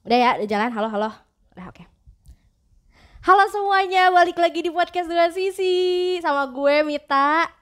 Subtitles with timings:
[0.00, 0.70] Udah ya, udah jalan.
[0.72, 1.10] Halo, halo.
[1.52, 1.84] Udah oke.
[3.20, 5.76] Halo semuanya, balik lagi di podcast dua sisi
[6.24, 7.52] sama gue Mita.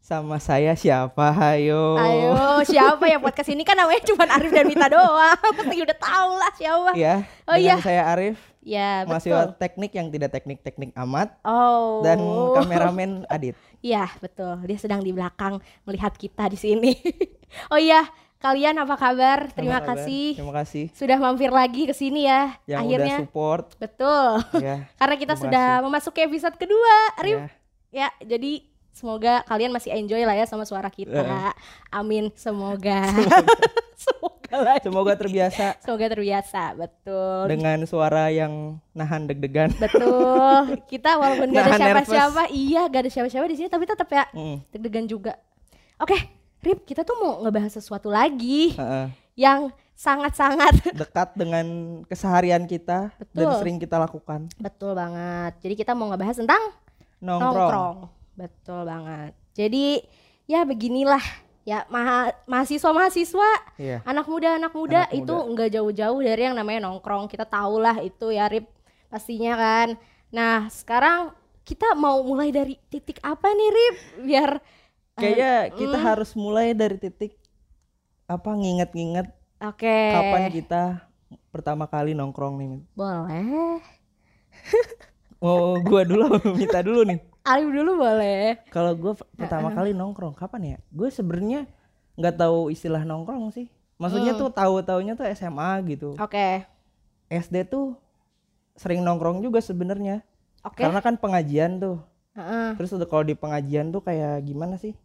[0.00, 1.28] Sama saya siapa?
[1.28, 2.00] Hayo.
[2.00, 2.32] Ayo,
[2.64, 5.36] siapa ya podcast ini kan namanya cuma Arif dan Mita doang.
[5.60, 6.90] Pasti udah tahu lah siapa.
[6.96, 7.20] Ya.
[7.44, 7.76] Oh iya.
[7.84, 9.60] saya Arif, Ya, mahasiswa betul.
[9.60, 12.00] teknik yang tidak teknik-teknik amat Oh.
[12.00, 12.16] dan
[12.56, 13.52] kameramen Adit.
[13.84, 14.64] Iya, betul.
[14.64, 16.96] Dia sedang di belakang melihat kita di sini.
[17.72, 18.08] oh iya,
[18.38, 19.50] kalian apa kabar?
[19.50, 19.98] Terima Apa kabar?
[20.00, 22.54] kasih Terima kasih sudah mampir lagi ke sini ya.
[22.64, 23.18] yang Akhirnya.
[23.18, 24.28] udah support Betul.
[24.58, 24.76] ya.
[25.00, 27.38] Karena kita Terima sudah memasuki episode kedua, Arif.
[27.38, 27.48] ya.
[27.88, 31.18] Ya, jadi semoga kalian masih enjoy lah ya sama suara kita.
[31.18, 31.54] Eh.
[31.90, 33.00] Amin, semoga.
[33.98, 34.76] semoga lah.
[34.78, 37.48] Semoga terbiasa Semoga terbiasa, betul.
[37.48, 39.72] dengan suara yang nahan deg-degan.
[39.74, 40.78] Betul.
[40.86, 44.56] Kita walaupun gak ada siapa-siapa, iya gak ada siapa-siapa di sini tapi tetap ya Mm,
[44.70, 45.32] deg-degan juga.
[45.98, 46.14] Oke,
[46.58, 49.06] Rip, kita tuh mau ngebahas sesuatu lagi heeh.
[49.34, 51.66] yang sangat-sangat Dekat dengan
[52.04, 53.58] keseharian kita dan Betul.
[53.58, 54.46] sering kita lakukan.
[54.56, 55.58] betul banget.
[55.58, 56.62] Jadi kita mau ngebahas tentang
[57.18, 57.54] Nongkrong.
[57.54, 57.96] nongkrong.
[58.34, 59.32] Betul banget.
[59.54, 60.02] Jadi
[60.46, 61.22] ya beginilah
[61.62, 63.98] ya maha, mahasiswa-mahasiswa, Iya.
[64.02, 67.26] anak muda anak muda Anak itu nggak jauh-jauh dari yang namanya nongkrong.
[67.26, 68.66] Kita tahulah itu ya Rip
[69.06, 69.88] pastinya kan.
[70.30, 74.50] Nah, sekarang kita mau mulai dari titik apa nih Rip biar
[75.18, 76.04] Kayaknya kita mm.
[76.06, 77.34] harus mulai dari titik
[78.28, 79.28] apa nginget-nginget
[79.64, 79.96] oke.
[80.12, 80.82] kapan kita
[81.50, 82.70] pertama kali nongkrong nih.
[82.94, 83.44] Boleh.
[85.38, 87.22] Oh, gua dulu minta dulu nih.
[87.46, 88.58] Arif dulu boleh.
[88.74, 90.78] Kalau gue pertama kali nongkrong kapan ya?
[90.90, 91.64] Gue sebenarnya
[92.18, 93.70] nggak tahu istilah nongkrong sih.
[94.02, 94.40] Maksudnya Hmm.
[94.42, 96.18] tuh tahu taunya tuh SMA gitu.
[96.18, 96.66] Oke.
[97.30, 97.94] SD tuh
[98.74, 100.26] sering nongkrong juga sebenarnya.
[100.66, 100.82] Oke.
[100.82, 102.02] Karena kan pengajian tuh.
[102.34, 102.74] Heeh.
[102.74, 104.98] Terus udah kalau di pengajian tuh kayak gimana sih?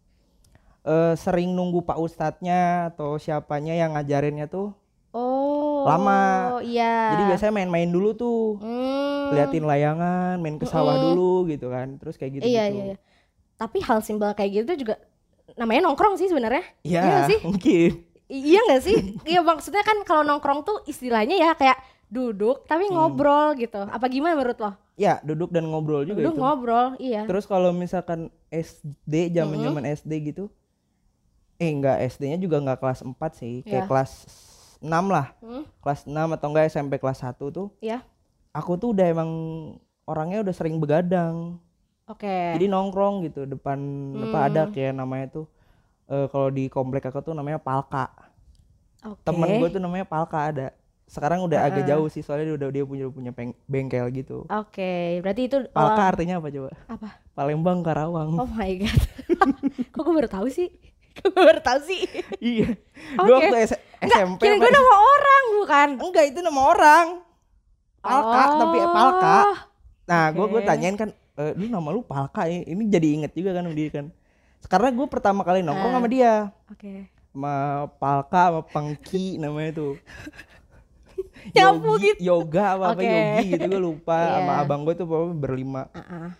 [0.84, 4.76] Eh sering nunggu pak ustadznya atau siapanya yang ngajarinnya tuh.
[5.10, 5.88] Oh.
[5.88, 6.60] Lama.
[6.60, 7.16] Iya.
[7.16, 8.60] Jadi biasanya main-main dulu tuh.
[8.60, 9.32] Hmm.
[9.32, 11.96] Liatin layangan, main ke sawah dulu gitu kan.
[11.96, 12.44] Terus kayak gitu.
[12.44, 12.96] Iya, iya, iya.
[13.56, 15.00] Tapi hal simpel kayak gitu juga
[15.54, 16.64] namanya nongkrong sih sebenarnya.
[16.82, 17.38] Iya, Iya nggak sih?
[17.48, 17.90] mungkin.
[18.24, 18.96] Iya nggak sih?
[19.24, 21.78] Iya maksudnya kan kalau nongkrong tuh istilahnya ya kayak
[22.10, 22.96] duduk tapi Hmm.
[22.98, 23.80] ngobrol gitu.
[23.80, 24.72] Apa gimana menurut lo?
[24.94, 26.42] Ya, duduk dan ngobrol juga Duduk itu.
[26.42, 27.26] ngobrol, iya.
[27.26, 30.46] Terus kalau misalkan SD zaman-zaman SD gitu.
[31.56, 33.88] Eh enggak, SD-nya juga enggak kelas 4 sih, kayak Iya.
[33.88, 34.12] kelas
[34.78, 35.32] 6 lah.
[35.38, 37.70] Hmm, Kelas 6 atau enggak SMP kelas 1 tuh.
[37.78, 38.02] Iya.
[38.50, 39.30] Aku tuh udah emang
[40.04, 41.56] orangnya udah sering begadang.
[42.04, 42.52] Oke.
[42.52, 43.78] Jadi nongkrong gitu depan
[44.20, 44.46] apa Hmm.
[44.46, 45.46] ada kayak namanya tuh
[46.04, 48.12] eh, kalau di komplek aku tuh namanya Palka.
[49.02, 49.24] Oke.
[49.24, 50.68] Temen gue tuh namanya Palka ada.
[51.04, 51.90] Sekarang udah agak Heeh.
[51.90, 54.44] jauh sih soalnya dia udah dia punya punya peng- bengkel gitu.
[54.46, 56.70] Oke, berarti itu Palka oh, artinya apa coba?
[56.86, 57.08] apa?
[57.32, 58.36] Palembang Karawang.
[58.36, 59.00] Oh my god.
[59.92, 60.68] Kok gue baru tahu sih?
[61.34, 62.00] Gue tahu sih?
[62.38, 62.74] iya.
[63.18, 63.22] Oke.
[63.22, 65.88] Gue waktu S- SMP Kira gue nama orang bukan?
[66.00, 67.06] Enggak itu nama orang.
[67.98, 68.90] Palka tapi Oh.
[68.90, 69.38] Palka.
[70.04, 70.66] Nah gue gue Oke.
[70.66, 73.88] tanyain kan, e, lu nama lu Palka ini, ini jadi inget juga kan sama dia
[73.90, 74.06] kan.
[74.62, 75.96] Karena gue pertama kali nongkrong Ah.
[75.96, 76.32] sama dia,
[76.68, 77.08] Oke.
[77.30, 77.54] sama
[77.94, 79.94] Palka, sama Pengki namanya tuh.
[81.54, 82.20] Nyapu Yogi- gitu.
[82.26, 83.06] Yoga apa apa Oke.
[83.06, 84.62] Yogi gitu gue lupa sama Iya.
[84.62, 85.82] abang gue tuh pokoknya berlima.
[85.92, 86.30] Ah-ah.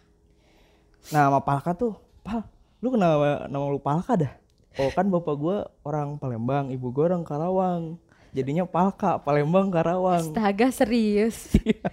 [1.07, 2.41] Nah sama Palka tuh, Pal,
[2.81, 4.33] lu kenapa nama lu Palka dah?
[4.77, 7.95] Oh kan bapak gue orang Palembang, ibu gue orang Karawang.
[8.31, 10.31] Jadinya Palka, Palembang, Karawang.
[10.31, 11.55] Astaga serius.
[11.65, 11.89] Iya.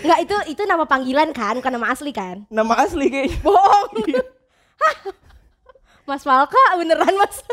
[0.00, 2.48] Enggak itu itu nama panggilan kan, bukan nama asli kan?
[2.48, 3.36] Nama asli kayaknya.
[3.40, 3.88] Bohong.
[4.06, 4.22] Iya.
[6.08, 7.44] Mas Falka beneran Mas.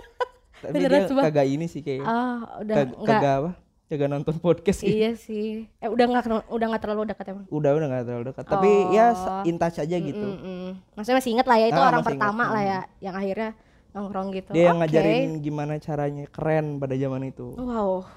[0.60, 2.06] Tapi Beneran dia kagak ini sih kayaknya.
[2.06, 3.20] Ah, udah Kag- enggak.
[3.20, 3.52] kagak apa?
[3.90, 4.94] Kagak nonton podcast gitu.
[4.94, 5.66] Iya sih.
[5.78, 7.46] Eh udah enggak udah enggak terlalu dekat emang.
[7.50, 8.44] Udah udah gak terlalu dekat.
[8.46, 9.44] Tapi ya Oh.
[9.44, 10.28] in touch aja gitu.
[10.30, 10.78] Mm-mm.
[10.94, 12.54] Maksudnya masih inget lah ya itu Ah, orang pertama inget.
[12.54, 13.52] lah ya yang akhirnya
[14.00, 14.52] nongkrong gitu.
[14.56, 14.88] Dia yang Oke.
[14.88, 17.52] ngajarin gimana caranya keren pada zaman itu.
[17.54, 18.08] Wow.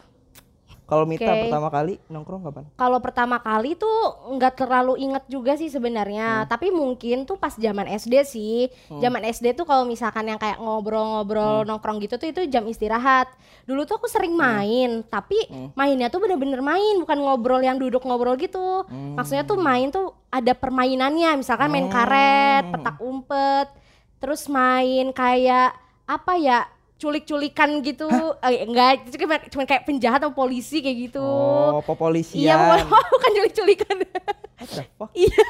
[0.82, 1.48] Kalau Mita Oke.
[1.48, 2.64] pertama kali nongkrong kapan?
[2.76, 3.96] Kalau pertama kali tuh
[4.36, 5.76] nggak terlalu inget juga sih Hmm.
[5.80, 8.68] sebenarnya, tapi mungkin tuh pas zaman SD sih.
[9.00, 10.68] Zaman SD tuh kalau misalkan yang kayak Hmm.
[10.68, 13.24] ngobrol-ngobrol nongkrong gitu tuh itu jam istirahat.
[13.64, 15.72] Dulu tuh aku sering main, tapi Hmm.
[15.72, 18.84] mainnya tuh bener-bener main, bukan ngobrol yang duduk ngobrol gitu.
[18.84, 19.16] Hmm.
[19.16, 21.94] Maksudnya tuh main tuh ada permainannya, misalkan main Hmm.
[21.94, 23.68] karet, petak umpet,
[24.22, 25.74] terus main kayak
[26.06, 26.60] apa ya?
[27.02, 28.06] culik-culikan gitu
[28.46, 32.46] eh, enggak itu cuma, cuma kayak penjahat atau polisi kayak gitu Oh, popolisian.
[32.46, 32.54] Iya
[32.86, 33.96] bukan, culik-culikan.
[35.18, 35.42] Iya.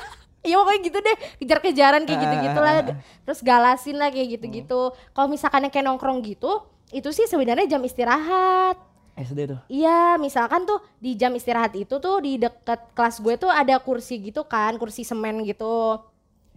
[0.43, 2.73] Iya pokoknya gitu deh, kejar-kejaran kayak Ah, gitu-gitu ah, lah.
[2.73, 2.97] ah, ah.
[3.29, 4.81] Terus galasin lah kayak gitu-gitu.
[5.13, 8.75] Kalau misalkan kayak nongkrong gitu, itu sih sebenarnya jam istirahat.
[9.13, 9.61] SD tuh.
[9.69, 14.19] Iya, misalkan tuh di jam istirahat itu tuh di dekat kelas gue tuh ada kursi
[14.19, 16.01] gitu kan, kursi semen gitu.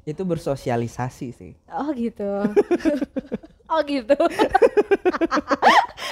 [0.06, 1.52] Itu bersosialisasi sih.
[1.68, 2.24] Oh gitu.
[3.66, 4.14] oh gitu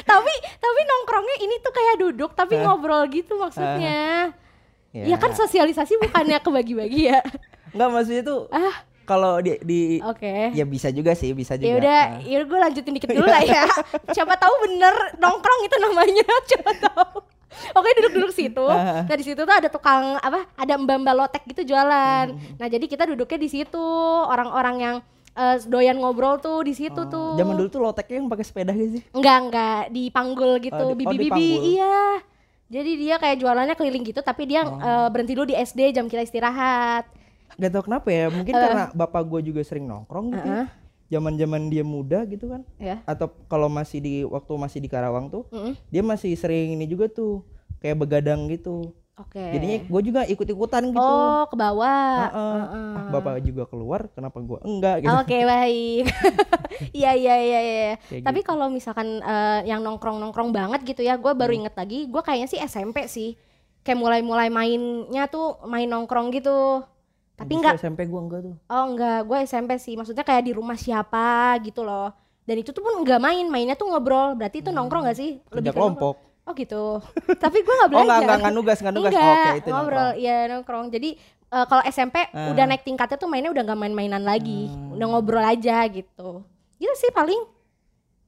[0.04, 2.66] tapi tapi nongkrongnya ini tuh kayak duduk tapi Hah?
[2.68, 4.34] ngobrol gitu maksudnya
[4.90, 5.10] Ya.
[5.10, 7.18] ya kan sosialisasi bukannya kebagi-bagi ya
[7.74, 8.74] Enggak maksudnya tuh ah
[9.04, 11.66] kalau di, di oke ya bisa juga sih, bisa juga.
[11.66, 12.22] ya udah Ah.
[12.22, 13.66] ya gue lanjutin dikit dulu lah ya
[14.10, 17.26] siapa tahu bener nongkrong itu namanya siapa tahu
[17.72, 18.66] Oke duduk-duduk situ.
[18.74, 19.04] Ah.
[19.04, 20.50] Nah di situ tuh ada tukang apa?
[20.56, 22.26] Ada mbak-mbak lotek gitu jualan.
[22.30, 22.56] Hmm.
[22.56, 23.86] Nah jadi kita duduknya di situ.
[24.24, 24.96] Orang-orang yang
[25.34, 27.30] eh, doyan ngobrol tuh di situ Oh, tuh.
[27.36, 29.04] Zaman dulu tuh loteknya yang pakai sepeda gitu sih.
[29.12, 31.26] Enggak enggak dipanggul gitu Oh, di- oh, bibi-bibi.
[31.28, 31.64] dipanggul.
[31.68, 32.00] iya.
[32.66, 34.76] Jadi dia kayak jualannya keliling gitu tapi dia Oh.
[34.76, 37.06] eh, berhenti dulu di SD jam kita istirahat.
[37.54, 40.48] Gak tau kenapa ya, mungkin karena bapak gue juga sering nongkrong gitu.
[40.48, 40.66] ya.
[41.14, 42.62] Zaman-zaman dia muda gitu kan.
[42.82, 43.06] Ya.
[43.06, 45.78] Atau kalau masih di waktu masih di Karawang tuh, Mm-mm.
[45.94, 47.46] dia masih sering ini juga tuh
[47.78, 48.98] kayak begadang gitu.
[49.14, 49.38] Oke.
[49.38, 50.98] Jadinya gue juga ikut-ikutan gitu.
[51.06, 52.34] Oh, ke bawah.
[52.34, 52.54] Heeh.
[52.66, 52.94] Heeh.
[52.98, 55.14] Ah, bapak juga keluar, kenapa gue enggak gitu.
[55.14, 56.04] Oke baik.
[56.92, 57.94] Iya iya iya iya.
[58.10, 58.50] Kayak Tapi gitu.
[58.50, 62.50] kalau misalkan eh, yang nongkrong nongkrong banget gitu ya, gue baru inget lagi, gue kayaknya
[62.50, 63.38] sih SMP sih.
[63.86, 66.82] Kayak mulai-mulai mainnya tuh main nongkrong gitu.
[67.34, 68.56] Tapi enggak, SMP gue enggak tuh.
[68.62, 69.94] oh enggak, gue SMP sih.
[69.94, 71.26] Maksudnya kayak di rumah siapa
[71.60, 72.14] gitu loh.
[72.44, 74.34] Dan itu tuh pun enggak main, mainnya tuh ngobrol.
[74.34, 75.40] Berarti itu nongkrong gak sih?
[75.44, 75.96] Kerja ke nongkrong.
[75.96, 76.16] kelompok.
[76.44, 76.84] Oh gitu.
[77.44, 78.04] Tapi gue gak Oh belajar.
[78.04, 79.12] enggak, enggak, enggak nugas, enggak nugas.
[79.12, 80.86] Enggak, Oke, itu ngobrol, iya nongkrong.
[80.90, 81.10] Jadi
[81.50, 82.50] eh, kalau SMP Ah.
[82.50, 84.94] udah naik tingkatnya tuh mainnya udah gak main-mainan lagi, Hmm.
[84.94, 86.44] udah ngobrol aja gitu.
[86.76, 87.42] Gitu sih paling.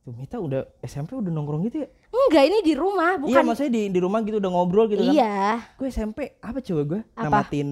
[0.02, 1.90] Tuh Mita udah SMP udah nongkrong gitu ya?
[2.08, 3.44] Enggak, ini di rumah, Iya bukan.
[3.44, 5.12] maksudnya di, di rumah gitu udah ngobrol gitu kan.
[5.12, 5.66] Iya.
[5.76, 7.02] Gue SMP apa coba gue?
[7.12, 7.22] Apa?
[7.44, 7.70] Namatin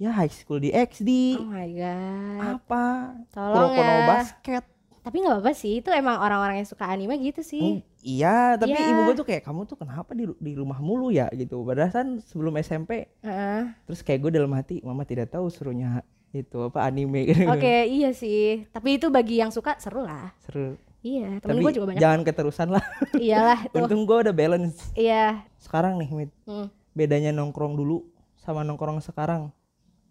[0.00, 1.36] ya high school di XD.
[1.36, 2.40] Oh my god.
[2.56, 2.84] Apa?
[3.30, 4.06] Tolong Kurokono ya.
[4.08, 4.64] basket.
[5.00, 7.80] Tapi nggak apa-apa sih, itu emang orang-orang yang suka anime gitu sih.
[7.80, 8.84] Hmm, iya, tapi Iya.
[8.86, 11.60] ibu gue tuh kayak kamu tuh kenapa di di rumah mulu ya gitu.
[11.62, 13.60] Padahal kan sebelum SMP Heeh.
[13.82, 17.44] terus kayak gue dalam hati mama tidak tahu suruhnya itu apa anime gitu.
[17.46, 18.68] Oke, iya sih.
[18.68, 20.32] Tapi itu bagi yang suka seru lah.
[20.38, 20.76] Seru.
[21.00, 22.00] Iya, temen Tapi gue juga banyak.
[22.00, 22.84] jangan keterusan lah.
[23.16, 23.80] Iyalah tuh.
[23.80, 24.92] Untung gue udah balance.
[24.92, 25.48] Iya.
[25.56, 26.68] Sekarang nih, Mit, Hmm.
[26.92, 28.04] bedanya nongkrong dulu
[28.36, 29.48] sama nongkrong sekarang.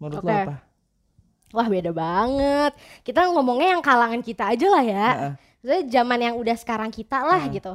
[0.00, 0.42] Menurut lo Oke.
[0.48, 0.56] apa?
[1.50, 2.72] Wah beda banget.
[3.02, 5.08] Kita ngomongnya yang kalangan kita aja lah ya.
[5.60, 7.52] Maksudnya zaman yang udah sekarang kita lah Hmm.
[7.52, 7.74] gitu.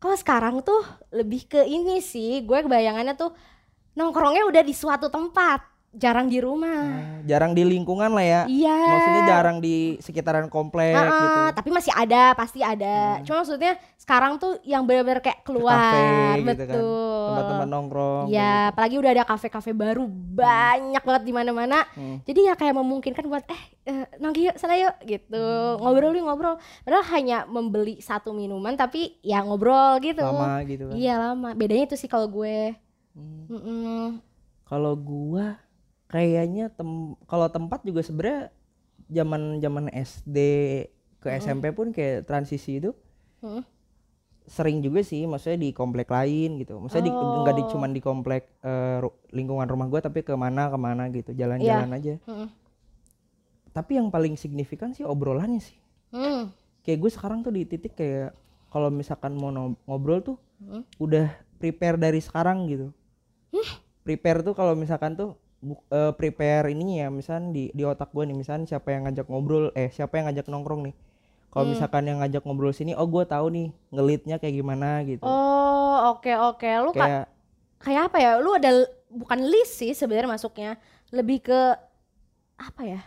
[0.00, 0.82] Kalau sekarang tuh
[1.14, 3.30] lebih ke ini sih, gue kebayangannya tuh
[3.94, 6.88] nongkrongnya udah di suatu tempat, jarang di rumah.
[6.88, 8.42] Nah, jarang di lingkungan lah ya.
[8.48, 8.80] Iya.
[8.80, 11.12] Maksudnya jarang di sekitaran komplek gitu.
[11.12, 11.52] Hmm.
[11.52, 13.20] tapi masih ada, pasti ada.
[13.28, 16.38] Cuma maksudnya sekarang tuh yang benar-benar kayak keluar, kafe gitu kan.
[16.48, 17.28] betul.
[17.28, 18.24] Tempat-tempat nongkrong.
[18.24, 18.36] gitu.
[18.40, 21.84] Ya, apalagi udah ada kafe-kafe baru banyak banget di mana-mana.
[21.92, 22.24] Hmm.
[22.24, 23.62] Jadi ya kayak memungkinkan buat eh,
[23.92, 25.44] eh nongki yuk sana yuk gitu.
[25.44, 25.76] Hmm.
[25.76, 26.56] Ngobrol yuk ngobrol.
[26.88, 30.24] Padahal hanya membeli satu minuman tapi ya ngobrol gitu.
[30.24, 30.96] Lama gitu kan.
[30.96, 31.52] Iya lama.
[31.52, 32.72] Bedanya itu sih kalau gue.
[33.12, 34.24] Hmm.
[34.64, 35.60] Kalau gua
[36.12, 36.86] kayaknya tem
[37.24, 38.52] kalau tempat juga sebenarnya
[39.08, 40.36] zaman-zaman SD
[41.18, 42.92] ke SMP pun kayak transisi itu
[43.40, 43.64] Mm.
[44.44, 47.68] sering juga sih maksudnya di komplek lain gitu maksudnya di enggak di Oh.
[47.68, 48.44] cuman di komplek
[48.98, 51.98] ru- lingkungan rumah gua tapi ke mana ke mana gitu jalan-jalan Iya.
[51.98, 52.48] aja Mm-mm.
[53.72, 55.74] tapi yang paling signifikan sih obrolannya sih
[56.10, 56.52] Mm.
[56.82, 58.30] kayak gue sekarang tuh di titik kayak
[58.68, 59.50] kalau misalkan mau
[59.84, 60.86] ngobrol tuh Hmm.
[60.96, 61.26] udah
[61.56, 62.94] prepare dari sekarang gitu
[64.00, 68.24] prepare tuh kalau misalkan tuh bu- eh, prepare ininya ya misalnya di di otak gue
[68.24, 70.94] nih misalnya siapa yang ngajak ngobrol eh siapa yang ngajak nongkrong nih
[71.48, 71.72] kalau Hmm.
[71.72, 76.32] misalkan yang ngajak ngobrol sini oh gue tahu nih ngelitnya kayak gimana gitu Oh, oke
[76.32, 76.64] oke.
[76.82, 77.24] Lu ka- kayak
[77.78, 78.30] kayak apa ya?
[78.36, 78.72] Lu ada
[79.06, 80.80] bukan list sih sebenarnya masuknya.
[81.08, 81.60] Lebih ke
[82.56, 83.00] apa ya?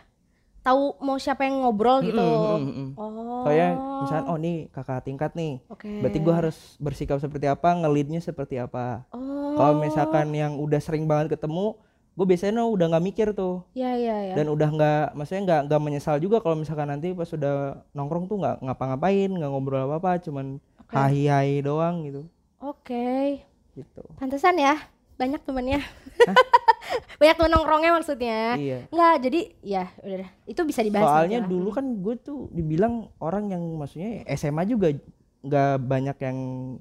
[0.62, 2.18] Tahu mau siapa yang ngobrol gitu.
[2.18, 2.90] Mm, mm, mm, mm.
[2.96, 3.42] Oh.
[3.42, 5.86] kayak misalnya oh nih kakak tingkat nih Oke.
[6.00, 9.54] berarti gue harus bersikap seperti apa ngelitnya seperti apa Oh.
[9.54, 11.78] kalau misalkan yang udah sering banget ketemu
[12.16, 14.34] gue biasanya udah nggak mikir tuh Ya ya ya.
[14.34, 17.54] dan udah nggak maksudnya nggak nggak menyesal juga kalau misalkan nanti pas udah
[17.92, 20.92] nongkrong tuh nggak ngapa-ngapain nggak ngobrol apa apa cuman Oke.
[20.92, 22.24] hahi hahi doang gitu
[22.58, 23.44] Oke.
[23.74, 24.80] gitu Pantesan ya.
[25.16, 25.80] Banyak temennya.
[27.20, 28.40] Banyak temen nongkrongnya maksudnya.
[28.54, 30.28] iya Enggak, jadi ya udah.
[30.44, 34.92] Itu bisa dibahas soalnya dulu kan gue tuh dibilang orang yang maksudnya SMA juga
[35.40, 36.38] nggak banyak yang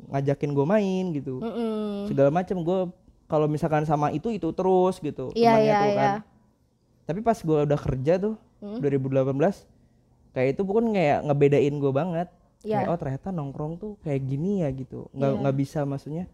[0.10, 2.10] ngajakin gue main gitu Mm-mm.
[2.10, 2.80] segala macam gue
[3.26, 6.14] kalau misalkan sama itu itu terus gitu Iya, temannya iya, tuh kan
[7.06, 8.80] tapi pas gue udah kerja tuh Hmm.
[8.80, 9.68] 2018
[10.32, 12.28] kayak itu bukan kayak ngebedain gue banget
[12.62, 12.82] Iya.
[12.82, 15.40] kayak oh ternyata nongkrong tuh kayak gini ya gitu nggak Iya.
[15.44, 16.26] nggak bisa maksudnya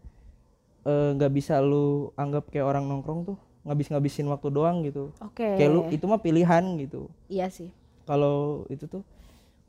[0.82, 5.44] eh, nggak bisa lu anggap kayak orang nongkrong tuh ngabis ngabisin waktu doang gitu Oke.
[5.44, 7.68] kayak lu itu mah pilihan gitu Iya sih.
[8.02, 9.02] kalau itu tuh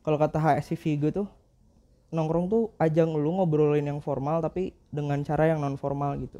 [0.00, 1.28] kalau kata HSV gue tuh
[2.10, 6.38] nongkrong tuh ajang lu ngobrolin yang formal tapi dengan cara yang non formal gitu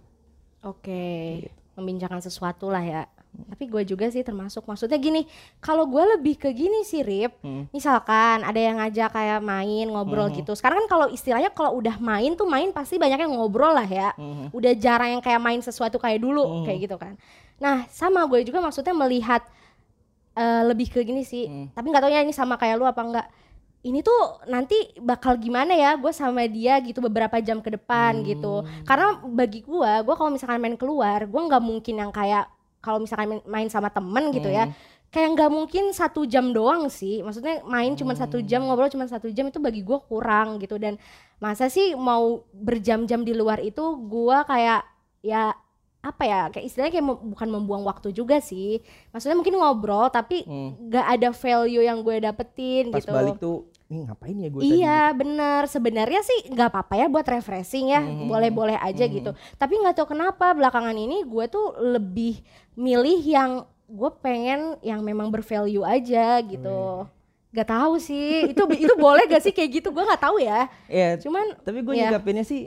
[0.64, 1.44] Oke.
[1.76, 3.02] Membincangkan sesuatu lah ya.
[3.34, 4.62] Tapi gue juga sih termasuk.
[4.62, 5.26] Maksudnya gini,
[5.58, 7.34] kalau gue lebih ke gini sih, Rip.
[7.42, 7.66] Hmm.
[7.74, 10.38] Misalkan ada yang ngajak kayak main ngobrol Mhm.
[10.38, 10.54] gitu.
[10.54, 14.14] Sekarang kan kalau istilahnya kalau udah main tuh main pasti banyak yang ngobrol lah ya.
[14.14, 14.54] Mhm.
[14.54, 16.64] Udah jarang yang kayak main sesuatu kayak dulu Mhm.
[16.64, 17.18] kayak gitu kan.
[17.58, 19.42] Nah, sama gue juga maksudnya melihat
[20.34, 21.46] eh, lebih ke gini sih.
[21.46, 21.70] Hmm.
[21.70, 23.26] Tapi nggak tahu ya ini sama kayak lu apa enggak.
[23.84, 28.24] Ini tuh nanti bakal gimana ya gue sama dia gitu beberapa jam ke depan Hmm.
[28.24, 28.54] gitu.
[28.82, 32.48] Karena bagi gue, gue kalau misalkan main keluar, gue nggak mungkin yang kayak
[32.80, 34.74] kalau misalkan main, sama temen gitu ya, Hmm.
[35.08, 37.20] kayak nggak mungkin satu jam doang sih.
[37.20, 40.76] Maksudnya main cuma satu jam, ngobrol cuma satu jam itu bagi gue kurang gitu.
[40.76, 40.96] Dan
[41.36, 44.80] masa sih mau berjam-jam di luar itu gue kayak
[45.20, 45.52] ya
[46.00, 48.84] apa ya kayak istilahnya kayak mem- bukan membuang waktu juga sih.
[49.08, 50.76] Maksudnya mungkin ngobrol tapi Hmm.
[50.88, 53.08] nggak ada value yang gue dapetin Pas gitu.
[53.08, 55.62] balik tuh, nih ngapain ya gue Iya bener.
[55.66, 58.00] Sebenarnya sih nggak apa-apa ya buat refreshing ya.
[58.00, 58.26] Mhm.
[58.26, 59.12] boleh-boleh aja Mhm.
[59.12, 62.40] gitu tapi nggak tahu kenapa belakangan ini gue tuh lebih
[62.74, 63.50] milih yang
[63.84, 67.04] gue pengen yang memang bervalue aja gitu.
[67.52, 68.50] Gak tahu sih.
[68.50, 69.94] Itu itu boleh gak sih kayak gitu?
[69.94, 70.66] Gue nggak tahu ya.
[70.90, 72.10] Iya, cuman tapi gue Iya.
[72.10, 72.66] nyikapinnya sih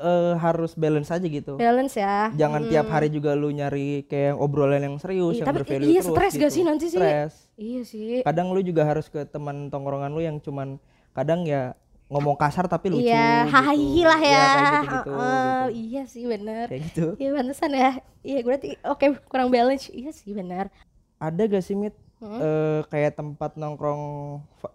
[0.00, 1.54] eh, harus balance aja gitu.
[1.54, 2.68] balance ya Jangan Mm.
[2.68, 6.08] tiap hari juga lu nyari kayak obrolan yang serius, Iya, yang tapi bervalue iya, terus
[6.10, 6.40] stres gitu.
[6.40, 6.96] gak sih nanti sih?
[6.96, 7.32] Stres.
[7.54, 10.80] iya sih Kadang lu juga harus ke teman tongkrongan lu yang cuman
[11.10, 11.76] kadang ya
[12.06, 13.54] ngomong kasar tapi lucu iya gitu.
[13.54, 15.68] hahihi lah Iya, ya kayak gitu-gitu, Heeh, gitu.
[15.78, 17.06] iya sih bener Kayak gitu.
[17.14, 17.90] iya pantesan ya
[18.20, 20.72] iya gue berarti oke kurang balance iya sih bener
[21.18, 22.36] Ada gak sih Mit Hmm.
[22.36, 24.02] eh, kayak tempat nongkrong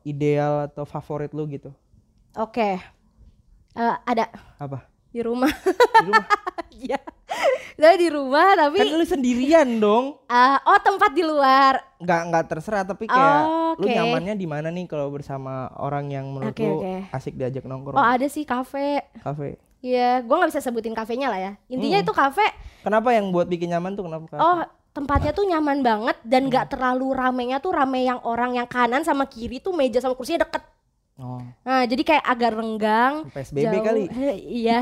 [0.02, 1.70] ideal atau favorit lu gitu?
[2.34, 2.82] Oke.
[3.72, 4.82] Eh, ada Apa?
[5.16, 5.52] Di rumah.
[5.64, 5.72] Di
[6.04, 6.28] rumah.
[6.76, 7.00] Iya.
[7.74, 10.20] Saya di rumah tapi kan lu sendirian dong.
[10.28, 11.80] eh, oh tempat di luar.
[11.98, 13.42] nggak nggak terserah tapi kayak
[13.74, 13.96] lu Oke.
[13.96, 16.94] nyamannya di mana nih kalau bersama orang yang menurut Oke, lu oke.
[17.10, 19.08] asik diajak nongkrong Oh ada sih kafe.
[19.18, 21.52] kafe Iya, gua nggak bisa sebutin kafenya lah ya.
[21.66, 22.06] Intinya Hmm.
[22.06, 22.46] itu kafe.
[22.82, 24.42] kenapa yang buat bikin nyaman tuh kenapa kafe?
[24.42, 24.60] Oh
[24.92, 26.50] tempatnya tuh nyaman banget dan Hmm.
[26.52, 30.44] nggak terlalu ramenya tuh rame yang orang yang kanan sama kiri tuh meja sama kursinya
[30.44, 30.75] deket.
[31.20, 33.14] Oh Nah jadi kayak agak renggang.
[33.32, 33.84] PSBB jauh.
[33.84, 34.04] kali
[34.64, 34.80] Iya,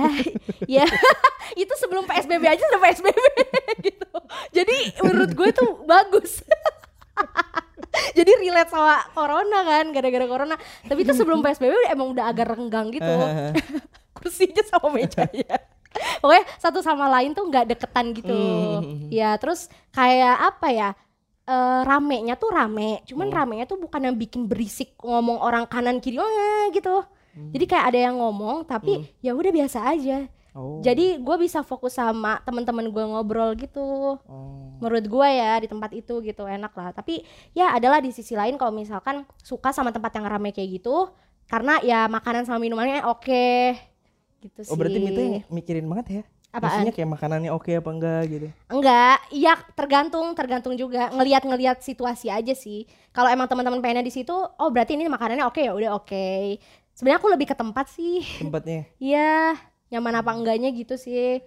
[0.65, 0.85] iya.
[1.61, 3.19] itu sebelum PSBB aja sudah PSBB
[3.87, 4.09] gitu.
[4.53, 6.41] Jadi menurut gue tuh bagus.
[8.17, 10.55] Jadi relate sama corona kan, gara-gara corona.
[10.89, 13.13] Tapi itu sebelum PSBB emang udah agak renggang gitu.
[14.17, 15.61] Kursinya sama mejanya.
[16.21, 18.33] Pokoknya satu sama lain tuh nggak deketan gitu.
[18.33, 19.13] Hmm.
[19.13, 20.89] Ya terus kayak apa ya?
[21.43, 23.37] Eh, ramenya tuh rame, cuman Hmm.
[23.37, 27.03] ramenya tuh bukan yang bikin berisik ngomong orang kanan kiri oh eh, gitu.
[27.33, 30.29] Jadi kayak ada yang ngomong tapi ya udah biasa aja.
[30.53, 34.21] oh Jadi gue bisa fokus sama teman-teman gue ngobrol gitu.
[34.21, 36.93] oh Menurut gue ya di tempat itu gitu enak lah.
[36.93, 41.09] Tapi ya adalah di sisi lain kalau misalkan suka sama tempat yang rame kayak gitu,
[41.49, 43.73] karena ya makanan sama minumannya oke.
[44.43, 44.69] Gitu sih.
[44.69, 46.23] oh berarti itu yang mikirin banget ya
[46.53, 46.85] Apaan?
[46.85, 52.53] Maksudnya kayak makanannya oke apa enggak gitu Enggak, iya tergantung, tergantung juga ngelihat-ngelihat situasi aja
[52.53, 52.85] sih.
[53.09, 56.57] Kalau emang teman-teman pengennya di situ, oh berarti ini makanannya oke ya udah oke.
[56.93, 58.21] Sebenarnya aku lebih ke tempat sih.
[58.37, 59.57] tempatnya Iya,
[59.89, 61.41] nyaman apa enggaknya gitu sih.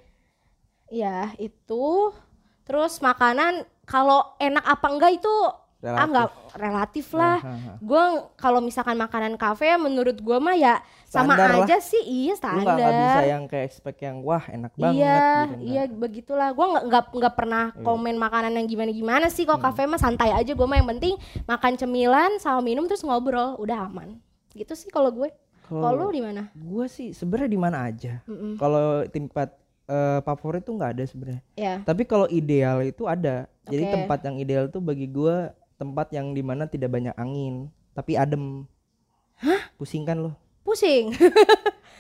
[0.91, 2.15] Ya, itu.
[2.67, 5.35] Terus makanan kalau enak apa enggak itu
[5.77, 6.09] ah Relatif.
[6.09, 7.39] enggak relatif lah.
[7.39, 7.77] Ah, ah, ah.
[7.79, 8.05] Gue
[8.35, 11.63] kalau misalkan makanan kafe menurut gua mah ya sama Standar lah.
[11.63, 12.65] aja sih, iya lu standar.
[12.65, 16.49] nggak nggak bisa yang kayak expect yang wah enak banget iya, gitu iya begitulah.
[16.51, 17.83] Gua nggak nggak nggak pernah Iya.
[17.83, 19.45] komen makanan yang gimana gimana sih.
[19.45, 19.69] Kalau Hmm.
[19.69, 20.53] kafe mah santai aja.
[20.53, 21.15] Gua mah yang penting
[21.45, 24.17] makan cemilan sama minum terus ngobrol, udah aman.
[24.51, 25.29] Gitu sih kalau gue.
[25.63, 26.47] Kalau lu di mana?
[26.55, 28.55] gue sih sebenarnya di mana aja Mm-mm.
[28.55, 29.51] kalau tempat
[29.85, 31.79] eh, favorit tuh nggak ada sebenarnya Ya.
[31.81, 33.51] Tapi kalau ideal itu ada.
[33.63, 33.93] Jadi Oke.
[33.93, 38.65] tempat yang ideal tuh bagi gua tempat yang di mana tidak banyak angin, tapi adem.
[39.37, 39.69] Hah?
[39.77, 40.33] Pusing kan lo?
[40.63, 41.13] Pusing.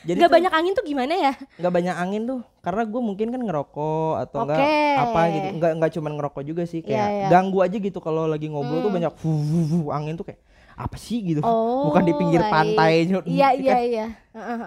[0.02, 1.32] Jadi Gak tuh banyak angin tuh gimana ya?
[1.56, 4.78] nggak banyak angin tuh, karena gue mungkin kan ngerokok atau enggak Oke.
[4.96, 5.46] apa gitu.
[5.50, 7.28] Enggak enggak cuman ngerokok juga sih, kayak Iya, iya.
[7.28, 8.96] ganggu aja gitu kalau lagi ngobrol tuh Hmm.
[8.96, 10.38] banyak fu, fu, fu, angin tuh kayak
[10.76, 11.40] apa sih gitu.
[11.42, 12.52] Oh, Bukan di pinggir baik.
[12.52, 12.92] pantai.
[13.24, 14.06] Iya iya iya.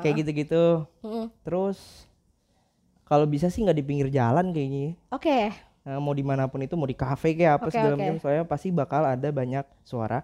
[0.01, 0.63] Kayak gitu-gitu.
[0.99, 1.25] heeh.
[1.41, 1.77] Terus
[3.05, 4.97] kalau bisa sih nggak di pinggir jalan kayaknya.
[5.09, 5.29] Oke.
[5.31, 7.99] Nah, mau di mana pun itu mau di kafe kayak apa Oke, segala oke.
[7.99, 10.21] macam soalnya pasti bakal ada banyak suara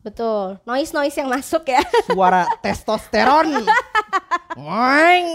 [0.00, 0.60] Betul.
[0.62, 1.80] Noise noise yang masuk ya.
[2.08, 3.64] suara testosteron
[4.54, 5.26] Ngoeng.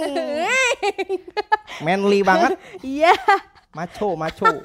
[1.86, 3.10] manly banget Iya.
[3.72, 4.46] maco maco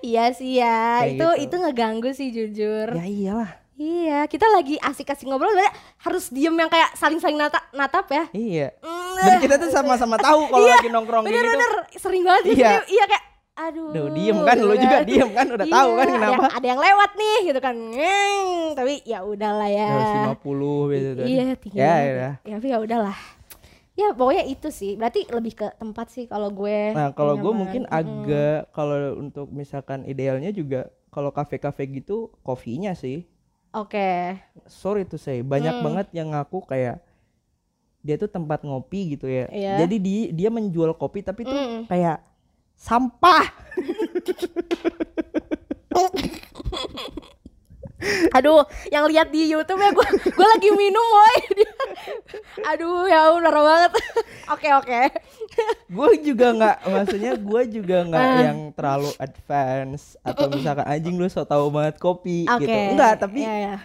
[0.00, 1.02] Iya sih ya.
[1.02, 1.42] Kayak itu gitu.
[1.44, 2.88] itu ngeganggu sih jujur.
[2.90, 5.54] ya iyalah Iya, kita lagi asik-asik ngobrol
[5.98, 8.24] harus diem yang kayak saling-saling natap, natap ya.
[8.32, 12.60] iya Mm, dan kita tuh sama-sama tahu kalau lagi nongkrong gitu Bener-bener sering banget gitu.
[12.60, 12.72] Iya.
[12.84, 13.24] Iya kayak
[13.58, 13.90] aduh.
[13.90, 16.34] Duh, diem kan, lu juga diem kan, udah tahu kan Iya, kenapa.
[16.38, 17.74] Ada, ada yang lewat nih gitu kan.
[17.74, 19.90] Ngeng, tapi ya udahlah ya.
[20.38, 23.18] 150 gitu kan Iya, tinggi ya ya Ya, tapi ya udahlah.
[23.92, 24.94] Ya pokoknya itu sih.
[24.94, 26.94] Berarti lebih ke tempat sih kalau gue.
[26.94, 27.98] Nah, kalau gue mungkin Mm-mm.
[27.98, 33.26] agak kalau untuk misalkan idealnya juga kalau kafe-kafe gitu kopinya sih.
[33.74, 34.38] Oke.
[34.64, 35.84] Sorry to say, banyak Hmm.
[35.84, 37.02] banget yang ngaku kayak
[38.08, 39.44] dia tuh tempat ngopi gitu ya.
[39.52, 39.84] Iya.
[39.84, 41.80] Jadi di, dia menjual kopi tapi tuh Mm.
[41.86, 42.24] kayak
[42.72, 43.44] sampah.
[48.30, 51.02] Aduh, yang lihat di YouTube ya gue gue lagi minum.
[51.50, 51.76] Dia-
[52.64, 53.92] Aduh, ya benar banget.
[54.48, 55.00] Oke, oke.
[55.90, 58.38] gue juga nggak maksudnya gue juga nggak Ah.
[58.40, 62.62] yang terlalu advance atau misalkan anjing lu so tau banget kopi Oke.
[62.62, 62.78] gitu.
[62.94, 63.76] Enggak, tapi Iya, iya.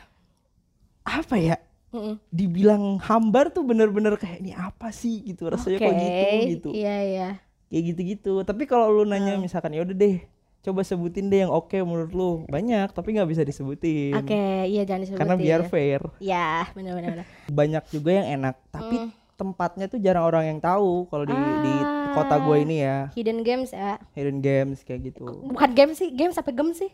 [1.01, 1.57] apa ya?
[1.93, 2.15] Mm-mm.
[2.27, 6.69] Dibilang hambar tuh bener-bener kayak ini apa sih gitu rasanya kok Oke, gitu gitu.
[6.73, 7.29] Iya, iya.
[7.67, 10.17] kayak gitu-gitu tapi kalau lu nanya misalkan ya udah deh
[10.59, 15.01] coba sebutin deh yang oke menurut lu banyak tapi nggak bisa disebutin Oke, iya jangan
[15.01, 15.19] disebutin.
[15.19, 17.09] karena biar fair Ya, benar benar.
[17.13, 17.27] benar.
[17.53, 19.09] banyak juga yang enak tapi Hmm.
[19.35, 22.13] tempatnya tuh jarang orang yang tahu kalau di di Ah.
[22.15, 23.97] kota gue ini ya Hidden games ya.
[24.13, 26.93] hidden games kayak gitu Bukan game sih, game sampai gem sih.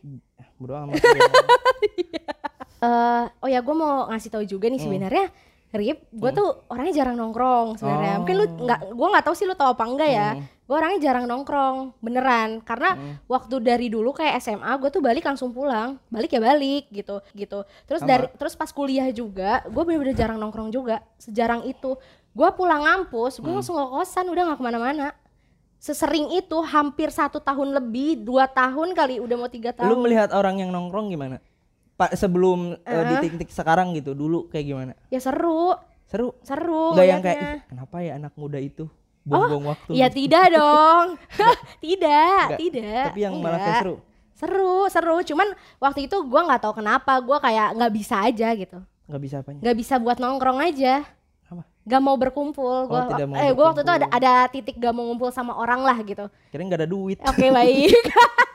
[0.56, 0.96] bro amat
[2.80, 5.28] Eh, oh ya gue mau ngasih tahu juga nih sebenarnya
[5.70, 8.26] Rip, gue tuh orangnya jarang nongkrong sebenarnya.
[8.26, 10.30] Mungkin lu nggak, gue nggak tahu sih lu tahu apa enggak ya.
[10.66, 12.66] Gue orangnya jarang nongkrong, beneran.
[12.66, 12.98] Karena
[13.30, 17.70] waktu dari dulu kayak SMA, gue tuh balik langsung pulang, balik ya balik gitu, gitu.
[17.86, 18.10] Terus Sama.
[18.10, 21.06] dari, terus pas kuliah juga, gue bener-bener jarang nongkrong juga.
[21.22, 21.94] Sejarang itu,
[22.34, 25.14] gue pulang ngampus, gue langsung ke kosan, udah nggak ke mana-mana.
[25.78, 29.86] Sesering itu, hampir satu tahun lebih, dua tahun kali, udah mau tiga tahun.
[29.86, 31.38] lu melihat orang yang nongkrong gimana
[32.00, 35.75] pak sebelum eh, di titik sekarang gitu dulu kayak gimana Ya seru,
[36.06, 36.96] seru seru.
[36.96, 37.60] nggak yang kayak ngeliatnya.
[37.60, 38.88] "Ih, kenapa ya anak muda itu
[39.22, 41.06] buang-buang waktu Ya gitu." tidak dong.
[41.84, 43.03] tidak, Nggak, tidak.
[43.06, 43.82] tapi yang malah kayak enggak.
[43.84, 43.96] seru
[44.32, 45.20] Seru, seru.
[45.22, 48.79] Cuman waktu itu gua nggak tahu kenapa, gua kayak nggak bisa aja gitu.
[49.03, 51.03] nggak bisa apanya Nggak bisa buat nongkrong aja.
[51.46, 52.88] apa Gak mau berkumpul.
[52.88, 55.82] Gua, tidak mau eh, gua waktu itu ada ada titik gak mau ngumpul sama orang
[55.82, 56.32] lah gitu.
[56.48, 57.91] kira nggak ada duit Oke baik.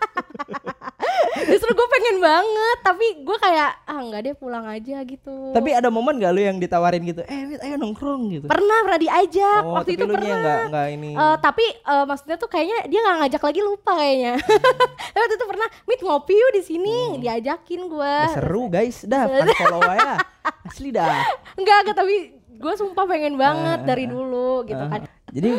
[1.54, 5.54] Justru gue pengen banget, tapi gue kayak ah nggak deh pulang aja gitu.
[5.54, 8.46] Tapi ada momen gak lu yang ditawarin gitu, eh Wit, ayo nongkrong gitu.
[8.50, 10.34] pernah pernah diajak oh, waktu itu pernah.
[10.34, 11.11] nggak nggak ini.
[11.14, 14.34] Eh, tapi eh, maksudnya tuh kayaknya dia nggak ngajak lagi lupa kayaknya.
[15.14, 18.14] tapi waktu itu pernah meet ngopi yuk di sini diajakin gue.
[18.26, 20.19] Udah seru guys, dah follow ya.
[20.67, 21.23] Asli dah.
[21.54, 25.00] Enggak enggak tapi gue sumpah pengen banget Ah, dari dulu gitu Ah, kan.
[25.30, 25.50] Jadi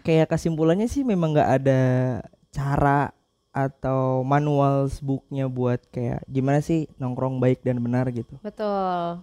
[0.00, 1.80] kayak kesimpulannya sih memang nggak ada
[2.50, 3.12] cara
[3.66, 8.38] atau manual booknya buat kayak gimana sih nongkrong baik dan benar gitu.
[8.40, 9.20] Betul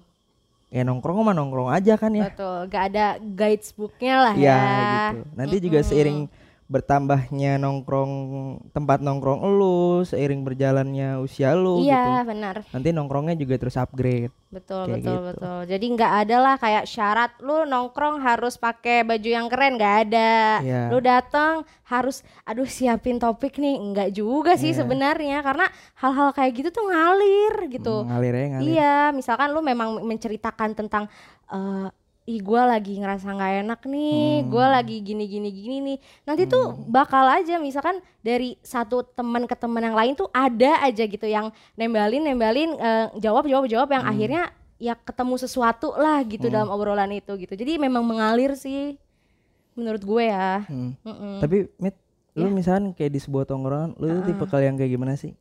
[0.68, 2.28] Ya nongkrong mah nongkrong aja kan ya.
[2.28, 2.68] betul.
[2.68, 4.60] Gak ada guides booknya lah Ya, ya.
[4.92, 5.20] gitu.
[5.32, 6.28] Nanti juga seiring
[6.68, 8.12] bertambahnya nongkrong
[8.76, 11.88] tempat nongkrong lu, seiring berjalannya usia lu gitu.
[11.88, 12.68] Iya benar.
[12.76, 14.36] Nanti nongkrongnya juga terus upgrade.
[14.48, 15.28] Betul Kayak betul gitu.
[15.28, 15.60] betul.
[15.68, 20.36] Jadi nggak ada lah kayak syarat lu nongkrong harus pakai baju yang keren nggak ada.
[20.64, 20.82] Iya.
[20.88, 24.80] Lu datang harus aduh siapin topik nih nggak juga sih Iya.
[24.82, 27.96] sebenarnya karena hal-hal kayak gitu tuh ngalir gitu.
[28.02, 28.68] Hmm, ngalir ya ngalir.
[28.72, 31.12] Iya, misalkan lu memang menceritakan tentang
[31.48, 31.88] eh
[32.28, 34.52] ih gue lagi ngerasa nggak enak nih, Hmm.
[34.52, 35.98] gue lagi gini gini gini nih.
[36.24, 41.02] Nanti tuh bakal aja misalkan dari satu teman ke teman yang lain tuh ada aja
[41.02, 46.52] gitu yang nembalin nembalin eh, jawab jawab jawab yang akhirnya ya ketemu sesuatu lah gitu
[46.52, 47.56] dalam obrolan itu gitu.
[47.56, 49.00] Jadi memang mengalir sih
[49.74, 50.68] menurut gue ya.
[50.68, 51.00] Hmm.
[51.00, 51.40] Mm-mm.
[51.40, 51.96] Tapi Mit,
[52.36, 52.44] Ya.
[52.44, 55.34] lu misalkan kayak di sebuah tongkrongan, lu tuh tipe kalian kayak gimana sih?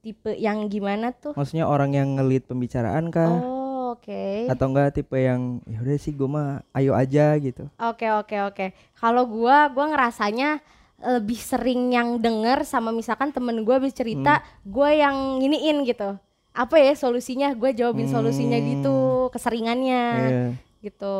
[0.00, 1.36] Tipe yang gimana tuh?
[1.36, 3.30] Maksudnya orang yang ngelit pembicaraan kah?
[3.30, 3.61] Oh,
[3.92, 4.22] oke.
[4.48, 7.68] Atau enggak tipe yang ya udah sih gue mah ayo aja gitu.
[7.78, 8.66] Oke oke oke.
[8.94, 10.60] Kalau gua gua ngerasanya
[11.02, 16.14] lebih sering yang denger sama misalkan temen gua habis cerita, gua yang nginiin gitu.
[16.52, 17.48] Apa ya solusinya?
[17.52, 20.46] Gue jawabin solusinya gitu, keseringannya Iya.
[20.84, 21.16] gitu.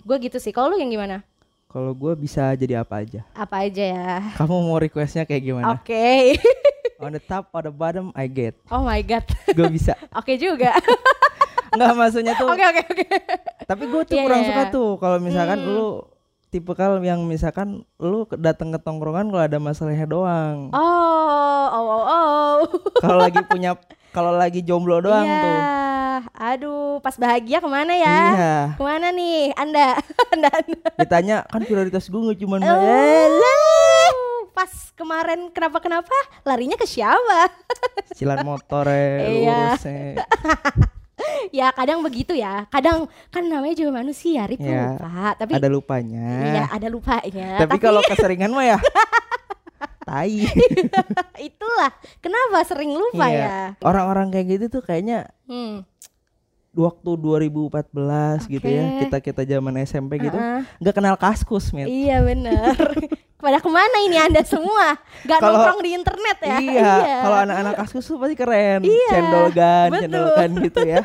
[0.00, 0.54] Gue gitu sih.
[0.54, 1.26] Kalau lu yang gimana?
[1.66, 3.26] Kalau gue bisa jadi apa aja.
[3.34, 4.12] Apa aja ya?
[4.38, 5.74] Kamu mau requestnya kayak gimana?
[5.74, 6.38] Oke.
[7.02, 8.54] On the top, on the bottom, I get.
[8.70, 9.26] oh my god.
[9.50, 9.98] Gue bisa.
[10.22, 10.72] Oke juga.
[11.76, 12.48] Enggak maksudnya tuh.
[12.48, 13.04] Oke oke oke.
[13.62, 14.72] Tapi gue tuh Iya, kurang iya, suka iya.
[14.72, 15.88] tuh kalau misalkan lu
[16.46, 20.72] tipe kal yang misalkan lu datang ke tongkrongan kalau ada masalahnya doang.
[20.72, 20.80] Oh,
[21.68, 22.56] oh, oh, oh.
[22.96, 23.76] Kalau lagi punya
[24.10, 25.42] kalau lagi jomblo doang Iya.
[25.42, 25.58] tuh.
[26.32, 28.18] Aduh, pas bahagia ke mana ya?
[28.32, 28.56] Iya.
[28.72, 29.52] Ke mana nih?
[29.52, 30.00] Anda,
[30.32, 30.80] anda, anda.
[30.96, 37.52] Ditanya kan prioritas gue nggak cuma Oh, pas kemarin kenapa kenapa larinya ke siapa?
[38.08, 39.60] cicilan motor ya, Iya.
[41.50, 42.64] Ya kadang begitu ya.
[42.68, 44.94] Kadang kan namanya juga manusia, Rip Iya.
[44.94, 45.34] lupa.
[45.34, 46.26] Tapi Ada lupanya.
[46.44, 47.48] iya ada lupanya.
[47.58, 48.78] Tapi kalau keseringan mah ya
[50.08, 50.46] tai.
[51.38, 53.42] itulah kenapa sering lupa Iya.
[53.42, 53.56] ya.
[53.80, 55.82] Orang-orang kayak gitu tuh kayaknya Hmm.
[56.72, 60.36] waktu 2014 gitu ya kita kita zaman SMP gitu
[60.76, 62.76] nggak kenal kaskus met Iya bener.
[63.46, 64.98] Pada ke mana ini anda semua?
[65.22, 66.56] Gak Kalau- nongkrong di internet ya?
[66.58, 71.02] iya kalau anak-anak kaskus tuh pasti keren Iya, cendol gan cendol gan gitu ya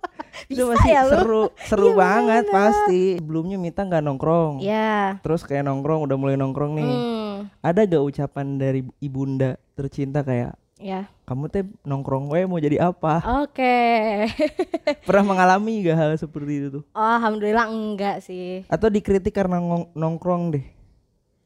[0.50, 2.52] itu pasti ya seru seru Iya, banget bener.
[2.52, 5.22] pasti sebelumnya Mita nggak nongkrong Iya.
[5.22, 7.36] terus kayak nongkrong udah mulai nongkrong nih Hmm.
[7.60, 11.06] ada gak ucapan dari ibunda tercinta kayak Ya.
[11.24, 14.26] kamu teh nongkrong we mau jadi apa Oke.
[15.06, 18.66] pernah mengalami gak hal seperti itu tuh Oh, alhamdulillah enggak sih.
[18.66, 20.66] atau dikritik karena nongkrong deh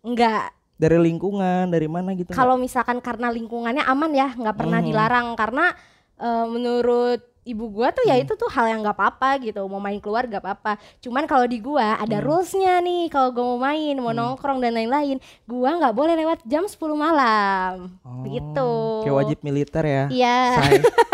[0.09, 0.57] Enggak.
[0.75, 4.87] dari lingkungan dari mana gitu Kalau misalkan karena lingkungannya aman ya, nggak pernah Mhm.
[4.87, 5.75] dilarang karena
[6.17, 8.23] eh, menurut ibu gua tuh ya Hmm.
[8.23, 9.63] itu tuh hal yang nggak apa-apa gitu.
[9.65, 10.73] Mau main keluar nggak apa-apa.
[10.99, 12.27] Cuman kalau di gua ada Hmm.
[12.27, 13.07] rulesnya nih.
[13.07, 17.99] Kalau gua mau main, mau nongkrong dan lain-lain, gua nggak boleh lewat jam 10 malam.
[18.01, 18.71] Oh, Begitu.
[19.03, 20.39] kayak wajib militer ya Iya.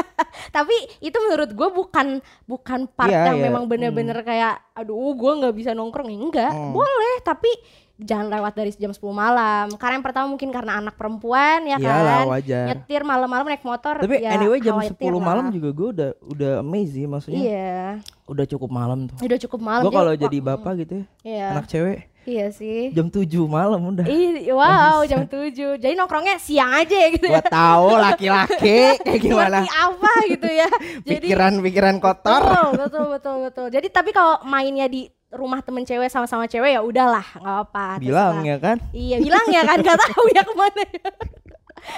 [0.51, 2.07] Tapi itu menurut gue bukan
[2.45, 3.45] bukan part Iya, yang iya.
[3.45, 6.71] memang bener-bener kayak aduh gue nggak bisa nongkrong ya enggak Hmm.
[6.71, 7.51] boleh tapi
[7.95, 9.67] jangan lewat dari jam 10 malam.
[9.79, 12.27] Karena yang pertama mungkin karena anak perempuan ya Iyalah kan?
[12.35, 12.65] wajar.
[12.75, 15.23] Nyetir malam-malam naik motor tapi ya anyway jam khawatir 10 lah.
[15.23, 17.83] malam juga gue udah udah amazing maksudnya iya.
[18.27, 19.17] udah cukup malam tuh.
[19.23, 21.47] Udah cukup malam gue kalau jadi bapak gitu ya iya.
[21.55, 22.91] anak cewek iya sih.
[22.97, 24.05] jam 7 malam udah.
[24.09, 27.53] Ih, wow jam 7 jadi nongkrongnya siang aja ya gitu gua ya.
[27.53, 29.61] tahu laki-laki kayak gimana.
[29.63, 30.69] Seperti apa gitu ya.
[31.07, 32.43] Jadi pikiran-pikiran kotor.
[32.43, 33.67] Betul, betul, betul, betul.
[33.69, 37.87] Jadi tapi kalau mainnya di rumah temen cewek sama-sama cewek ya udahlah, nggak apa-apa.
[37.99, 38.47] bilang terserah.
[38.47, 41.11] ya kan Iya, bilang ya kan, nggak tahu ya ke mana ya.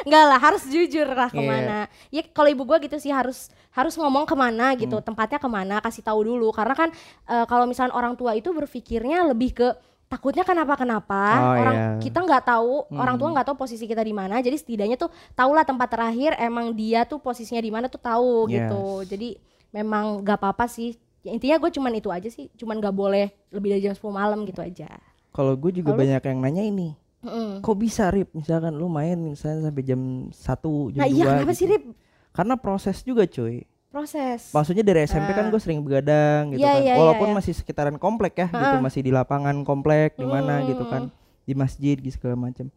[0.03, 1.37] Enggak lah, harus jujur lah Iya.
[1.37, 1.79] ke mana.
[2.11, 5.05] Ya kalau ibu gua gitu sih harus harus ngomong ke mana gitu, Hmm.
[5.05, 6.51] tempatnya ke mana, kasih tahu dulu.
[6.51, 6.89] Karena kan
[7.25, 9.69] eh, kalau misalnya orang tua itu berpikirnya lebih ke
[10.07, 11.23] takutnya kenapa-kenapa.
[11.37, 11.89] Oh, orang iya.
[12.01, 13.35] kita nggak tahu, orang tua Hmm.
[13.37, 14.39] nggak tahu posisi kita di mana.
[14.39, 19.03] Jadi setidaknya tuh tahulah tempat terakhir emang dia tuh posisinya di mana tuh tahu gitu.
[19.03, 19.07] Yes.
[19.07, 19.29] Jadi
[19.71, 20.99] memang nggak apa-apa sih.
[21.27, 24.39] Ya, intinya gue cuman itu aja sih, cuman nggak boleh lebih dari jam 10 malam
[24.45, 24.87] gitu aja.
[25.29, 26.03] kalau gue juga Kalau lu?
[26.07, 27.61] banyak yang nanya ini Mm-mm.
[27.61, 30.33] kok bisa Rip misalkan lu main misalnya sampai jam 1
[30.95, 31.59] jam Nah 2 iya kenapa gitu.
[31.59, 31.85] sih Rip?
[32.31, 34.49] karena proses juga cuy Proses.
[34.51, 35.51] maksudnya dari SMP kan Ah.
[35.51, 37.35] gue sering begadang gitu Iya, kan iya, iya, walaupun iya.
[37.35, 38.81] masih sekitaran komplek ya gitu Ah.
[38.81, 40.91] masih di lapangan komplek di mana gitu Hmm.
[40.91, 41.03] kan
[41.43, 42.73] di masjid gitu segala macam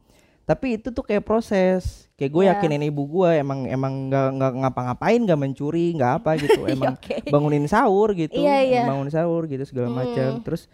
[0.50, 2.52] tapi itu tuh kayak proses kayak gue Iya.
[2.56, 6.94] yakinin ibu gue emang emang nggak nggak ngapa-ngapain nggak mencuri nggak apa gitu Iya, emang
[6.96, 7.16] oke.
[7.30, 8.82] bangunin sahur gitu Iya, iya.
[8.84, 9.98] bangunin sahur gitu segala Hmm.
[10.00, 10.66] macam terus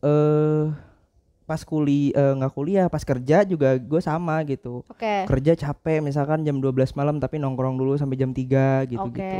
[0.00, 0.64] eh
[1.44, 5.30] pas kuliah eh, nggak kuliah pas kerja juga gue sama gitu Oke.
[5.30, 9.14] kerja capek misalkan jam 12 malam tapi nongkrong dulu sampai jam 3 gitu Oke.
[9.14, 9.38] gitu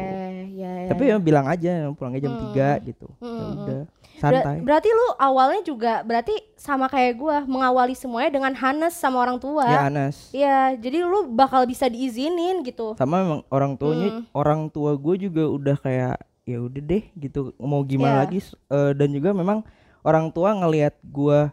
[0.57, 2.55] Ya, ya, tapi ya bilang aja pulangnya jam Hmm.
[2.55, 3.85] 3 gitu ya Hmm,
[4.19, 8.93] udah Ber- santai berarti lu awalnya juga berarti sama kayak gua mengawali semuanya dengan hanes
[8.93, 9.63] sama orang tua.
[9.63, 12.97] ya Anas Iya, jadi lu bakal bisa diizinin gitu.
[12.97, 14.25] sama memang orang tuanya Hmm.
[14.33, 18.23] orang tua gue juga udah kayak ya udah deh gitu mau gimana Iya.
[18.23, 19.61] lagi eh, dan juga memang
[20.01, 21.51] orang tua ngelihat gua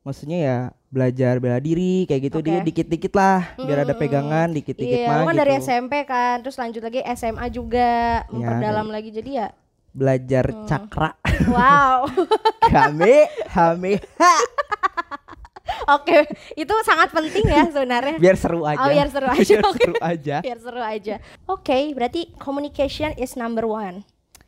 [0.00, 2.68] maksudnya ya belajar bela diri kayak gitu dia Oke.
[2.68, 6.82] dikit-dikit lah biar ada pegangan dikit-dikit Iya, mah kan gitu dari SMP kan, terus lanjut
[6.82, 7.90] lagi SMA juga,
[8.28, 9.48] memperdalam lagi jadi ya.
[9.92, 10.64] Belajar Hmm.
[10.64, 11.10] cakra
[11.46, 12.08] Wow.
[12.72, 13.92] kami kami
[15.84, 16.14] Oke,
[16.54, 18.14] itu sangat penting ya sebenarnya.
[18.16, 21.14] biar seru aja Oh, biar seru aja, biar seru aja Biar seru aja.
[21.44, 24.04] Oke, berarti communication is number one.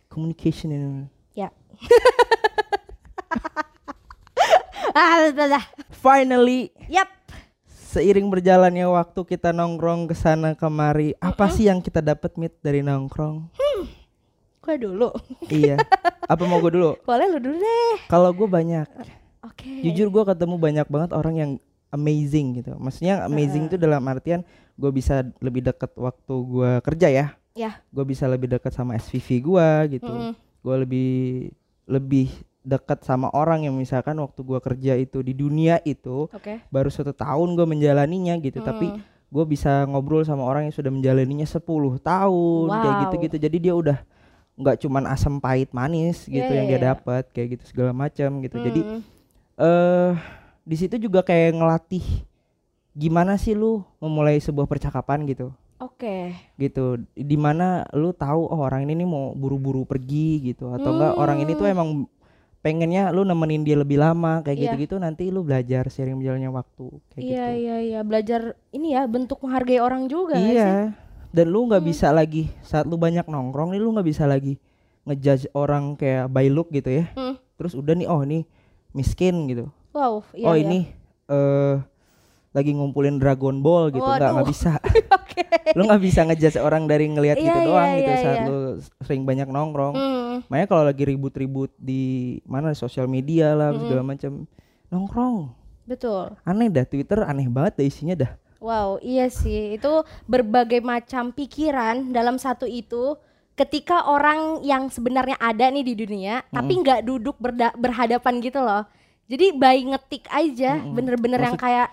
[0.06, 0.86] communication ini
[1.34, 1.50] Ya.
[4.94, 5.64] ah, udah.
[5.92, 7.08] finally Yap.
[7.66, 12.78] seiring berjalannya waktu kita nongkrong ke sana kemari apa sih yang kita dapat mit dari
[12.78, 13.48] nongkrong
[14.64, 15.08] Gue dulu.
[15.54, 15.76] iya
[16.24, 17.94] apa mau gue dulu Boleh lu dulu deh.
[18.06, 18.88] kalau gue banyak
[19.42, 19.68] Oke.
[19.82, 21.50] jujur gue ketemu banyak banget orang yang
[21.90, 24.40] amazing gitu maksudnya amazing itu dalam artian
[24.74, 27.78] gue bisa lebih deket waktu gue kerja ya Ya.
[27.86, 30.34] gue bisa lebih dekat sama SVV gue gitu Mm-mm.
[30.34, 31.10] gue lebih
[31.84, 32.26] lebih
[32.60, 36.64] dekat sama orang yang misalkan waktu gue kerja itu di dunia itu Oke.
[36.66, 39.00] baru satu tahun gue menjalaninya gitu tapi Mm.
[39.30, 41.62] gue bisa ngobrol sama orang yang sudah menjalaninya 10
[42.00, 43.02] tahun kayak Wow.
[43.04, 43.98] gitu-gitu jadi dia udah
[44.54, 46.88] nggak cuman asam pahit manis gitu Iya, yang iya, dia iya.
[46.92, 49.00] dapat kayak gitu segala macam gitu jadi Mm.
[49.56, 50.10] eh
[50.62, 52.06] di situ juga kayak ngelatih
[52.92, 56.32] gimana sih lu memulai sebuah percakapan gitu Oke.
[56.54, 61.12] gitu di mana lu tahu oh orang ini nih mau buru-buru pergi gitu atau enggak
[61.14, 61.74] orang ini tuh Hmm.
[61.74, 61.88] emang
[62.60, 64.64] pengennya lu nemenin dia lebih lama kayak Iya.
[64.70, 68.40] gitu-gitu nanti lu belajar sering berjalannya waktu kayak Iya gitu iya iya belajar
[68.70, 71.03] ini ya bentuk menghargai orang juga nggak sih?
[71.34, 71.90] Dan lu nggak Hmm.
[71.90, 74.54] bisa lagi saat lu banyak nongkrong nih lu nggak bisa lagi
[75.02, 77.34] ngejudge orang kayak by look gitu ya Hmm.
[77.54, 78.46] terus udah nih oh ini
[78.90, 80.22] miskin gitu Wow.
[80.30, 80.62] Iya, oh iya.
[80.64, 80.78] ini
[81.24, 81.76] eh
[82.50, 84.78] lagi ngumpulin Dragon Ball gitu nggak nggak bisa
[85.18, 85.42] Oke.
[85.74, 88.46] lu nggak bisa ngejudge orang dari ngelihat Iya, gitu iya, doang gitu iya, saat iya.
[88.46, 88.58] lu
[89.00, 90.36] sering banyak nongkrong Hmm.
[90.46, 92.02] makanya kalau lagi ribut-ribut di
[92.44, 94.46] mana sosial media lah segala macam
[94.88, 95.50] nongkrong
[95.84, 96.34] Betul.
[96.42, 98.32] aneh dah Twitter aneh banget dah isinya dah
[98.64, 99.76] Wow, iya sih.
[99.76, 99.92] Itu
[100.24, 103.12] berbagai macam pikiran dalam satu itu
[103.52, 108.88] ketika orang yang sebenarnya ada nih di dunia tapi nggak duduk berda- berhadapan gitu loh.
[109.24, 111.88] Jadi by ngetik aja, bener-bener yang Maksud- kayak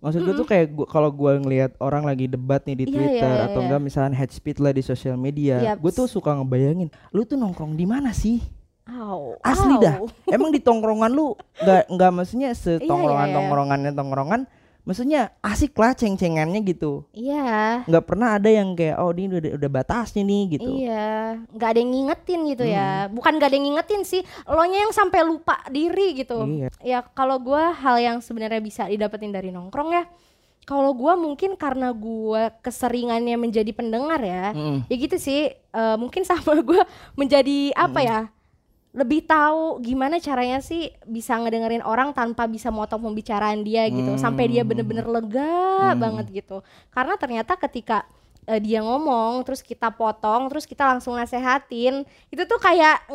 [0.00, 3.24] Maksud gue tuh kayak gua, kalau gua ngelihat orang lagi debat nih di Iya, Twitter
[3.24, 3.64] iya, iya, atau iya.
[3.64, 5.80] enggak misalnya hate speech lah di sosial media, Yaps.
[5.80, 8.36] gue tuh suka ngebayangin, lu tuh nongkrong di mana sih?
[8.84, 9.80] Au, Asli au.
[9.80, 9.96] dah.
[10.28, 14.40] Emang di tongkrongan lu nggak nggak maksudnya Iya, setongkrongan tongkrongannya tongkrongan,
[14.84, 17.08] maksudnya asik lah ceng-cengannya gitu.
[17.10, 17.84] Iya.
[17.84, 20.68] Nggak pernah ada yang kayak oh ini udah udah batasnya nih gitu.
[20.68, 22.72] Iya, nggak ada yang ngingetin gitu Hmm.
[22.72, 22.88] ya.
[23.08, 26.44] Bukan nggak ada yang ngingetin sih, elonya yang sampai lupa diri gitu.
[26.44, 26.68] Iya.
[26.80, 30.04] Ya kalau gua hal yang sebenarnya bisa didapetin dari nongkrong ya.
[30.64, 34.52] Kalau gua mungkin karena gua keseringannya menjadi pendengar ya.
[34.52, 34.88] Mm-mm.
[34.88, 35.52] Ya gitu sih.
[35.52, 38.20] eh, mungkin sama gua menjadi apa ya?
[38.94, 44.14] Lebih tahu gimana caranya sih bisa ngedengerin orang tanpa bisa motong pembicaraan dia gitu.
[44.14, 46.62] Sampai dia bener-bener lega banget gitu.
[46.94, 48.06] Karena ternyata ketika
[48.44, 52.04] eh, dia ngomong terus kita potong terus kita langsung nasehatin.
[52.28, 53.08] Itu tuh kayak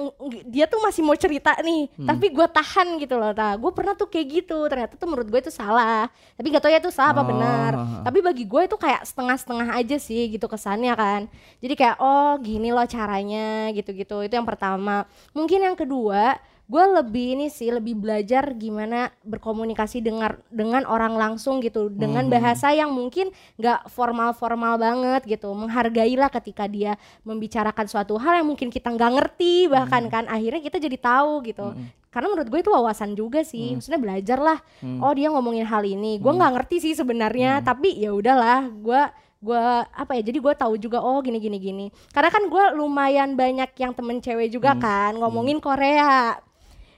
[0.46, 3.32] dia tuh masih mau cerita nih tapi gue tahan gitu loh.
[3.32, 4.66] Nah gue pernah tuh kayak gitu.
[4.66, 6.08] Ternyata tuh menurut gue itu salah.
[6.34, 7.28] Tapi gak tau ya itu salah apa Oh.
[7.28, 7.72] benar.
[8.02, 11.22] tapi bagi gue itu kayak setengah-setengah aja sih gitu kesannya kan.
[11.60, 14.22] Jadi kayak oh gini loh caranya gitu-gitu.
[14.22, 15.06] Itu yang pertama.
[15.32, 16.36] Mungkin yang kedua
[16.70, 21.90] gue lebih ini sih lebih belajar gimana berkomunikasi dengan dengan orang langsung gitu.
[21.90, 25.50] Dengan bahasa yang mungkin nggak formal-formal banget gitu.
[25.58, 26.94] Menghargailah ketika dia
[27.26, 30.30] membicarakan suatu hal yang mungkin kita nggak ngerti bahkan kan.
[30.30, 31.74] Akhirnya kita jadi tahu gitu.
[32.14, 33.74] Karena menurut gue itu wawasan juga sih.
[33.74, 34.62] Maksudnya belajar lah
[35.02, 36.22] oh dia ngomongin hal ini.
[36.22, 39.02] Gue nggak ngerti sih sebenarnya tapi ya udahlah gue
[39.40, 41.86] gue apa ya jadi gue tahu juga oh gini gini gini.
[42.14, 46.38] Karena kan gue lumayan banyak yang temen cewek juga kan ngomongin Korea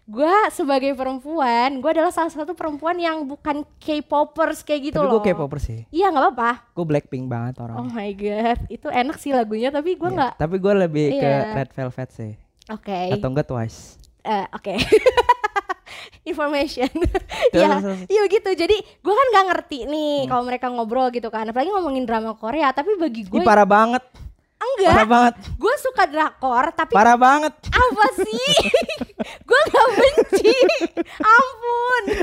[0.04, 5.14] gue sebagai perempuan gue adalah salah satu perempuan yang bukan K-popers kayak gitu Tapi loh
[5.16, 5.80] gue K-popper sih.
[5.88, 7.78] iya nggak apa-apa Gue Blackpink banget orang.
[7.78, 10.18] oh my god itu enak sih lagunya tapi gue Iya.
[10.18, 11.54] nggak Tapi gue lebih ke Iya.
[11.54, 12.32] Red Velvet sih.
[12.68, 13.80] oke Atau enggak Twice.
[14.22, 14.74] Eh, oke
[16.24, 16.90] information
[17.54, 21.44] Terus, ya iya gitu jadi gue kan nggak ngerti nih kalau mereka ngobrol gitu kan
[21.44, 24.02] apalagi ngomongin drama Korea tapi bagi gue parah banget.
[24.64, 25.34] Enggak Parah banget.
[25.52, 27.54] gue suka drakor tapi Parah banget.
[27.66, 28.54] apa sih
[29.50, 30.56] gue nggak benci
[31.18, 32.04] ampun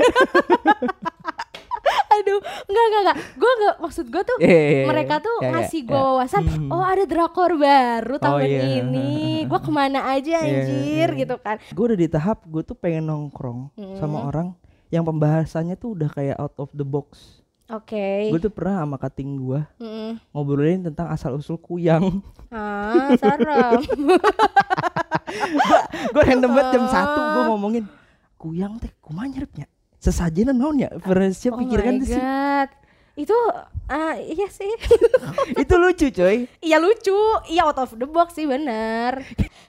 [2.09, 4.85] aduh enggak enggak enggak gue nggak maksud gue tuh Iya, iya, iya.
[4.85, 6.05] mereka tuh Iya, iya, ngasih gue iya.
[6.05, 6.69] wawasan Hmm.
[6.69, 8.61] oh ada drakor baru tahun iya.
[8.79, 9.11] ini
[9.43, 11.19] gue ke mana aja Iya, anjir iya.
[11.19, 14.53] gitu kan Gue udah di tahap gue tuh pengen nongkrong sama orang
[14.89, 17.38] yang pembahasannya tuh udah kayak out of the box.
[17.71, 18.07] Oke.
[18.29, 20.11] Gue tuh pernah sama kating gue Mm-mm.
[20.29, 22.21] ngobrolin tentang asal usul kuyang.
[22.49, 23.81] ah serem.
[26.09, 27.83] Gue random banget jam satu gue ngomongin
[28.35, 32.17] kuyang teh kumaha nyerepnya sesajenan naon ya Versi oh pikirkan sih.
[33.13, 33.35] Itu
[33.85, 34.71] ah iya sih.
[35.61, 36.47] Itu lucu coy.
[36.57, 39.21] Iya lucu, iya out of the box sih bener.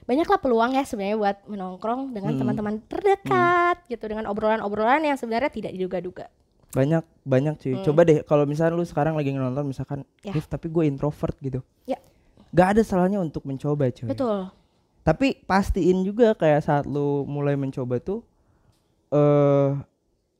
[0.07, 2.39] Banyaklah peluang ya sebenarnya buat menongkrong dengan Hmm.
[2.41, 6.25] teman-teman terdekat gitu dengan obrolan-obrolan yang sebenarnya tidak diduga-duga.
[6.71, 10.31] Banyak banyak cuy coba deh kalau misalnya lu sekarang lagi nonton misalkan Ya.
[10.31, 11.99] Tapi gue introvert gitu Ya.
[12.51, 14.47] Gak ada salahnya untuk mencoba cuy Betul.
[15.01, 18.23] tapi pastiin juga kayak saat lu mulai mencoba tuh
[19.09, 19.69] eh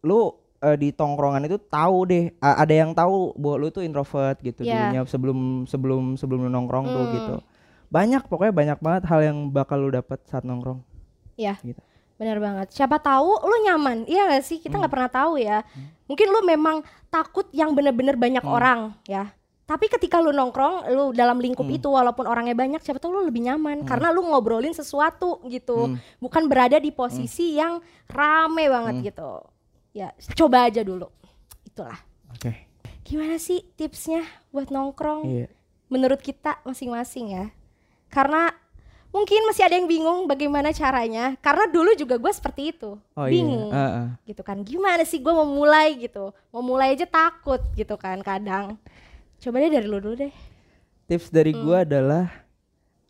[0.01, 0.19] lu
[0.59, 4.87] eh, di tongkrongan itu tahu deh ada yang tahu bahwa lu tuh introvert gitu Ya.
[4.87, 7.13] dulunya sebelum sebelum sebelum lu nongkrong tuh Hmm.
[7.13, 7.35] gitu
[7.91, 10.79] banyak pokoknya banyak banget hal yang bakal lu dapat saat nongkrong
[11.35, 11.59] Ya.
[11.59, 11.81] gitu
[12.21, 12.69] Bener banget.
[12.69, 14.05] Siapa tahu lu nyaman.
[14.05, 14.61] Iya gak sih?
[14.61, 15.65] Kita nggak pernah tahu ya.
[16.05, 19.33] Mungkin lu memang takut yang bener-bener banyak orang ya.
[19.65, 23.47] Tapi ketika lu nongkrong, lu dalam lingkup itu walaupun orangnya banyak, siapa tahu lu lebih
[23.47, 25.97] nyaman karena lu ngobrolin sesuatu gitu.
[26.21, 29.41] Bukan berada di posisi yang rame banget gitu.
[29.95, 31.09] Ya, coba aja dulu.
[31.65, 31.97] Itulah.
[32.29, 32.51] oke
[33.07, 35.25] Gimana sih tipsnya buat nongkrong?
[35.25, 35.47] iya
[35.91, 37.45] Menurut kita masing-masing ya.
[38.11, 38.51] Karena
[39.11, 41.35] mungkin masih ada yang bingung bagaimana caranya.
[41.39, 44.07] Karena dulu juga gue seperti itu, oh bingung iya Heeh.
[44.31, 44.63] gitu kan.
[44.63, 46.31] Gimana sih gue mau mulai gitu?
[46.49, 48.79] Mau mulai aja takut gitu kan kadang.
[49.37, 50.33] Coba deh dari lu dulu deh.
[51.05, 51.61] tips dari Hmm.
[51.61, 52.31] gua adalah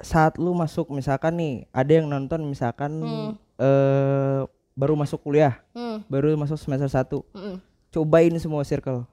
[0.02, 3.32] saat lu masuk misalkan nih ada yang nonton misalkan Hmm.
[3.62, 4.42] eh
[4.74, 7.62] baru masuk kuliah Hmm, baru masuk semester 1 mm-mm.
[7.94, 9.06] cobain semua circle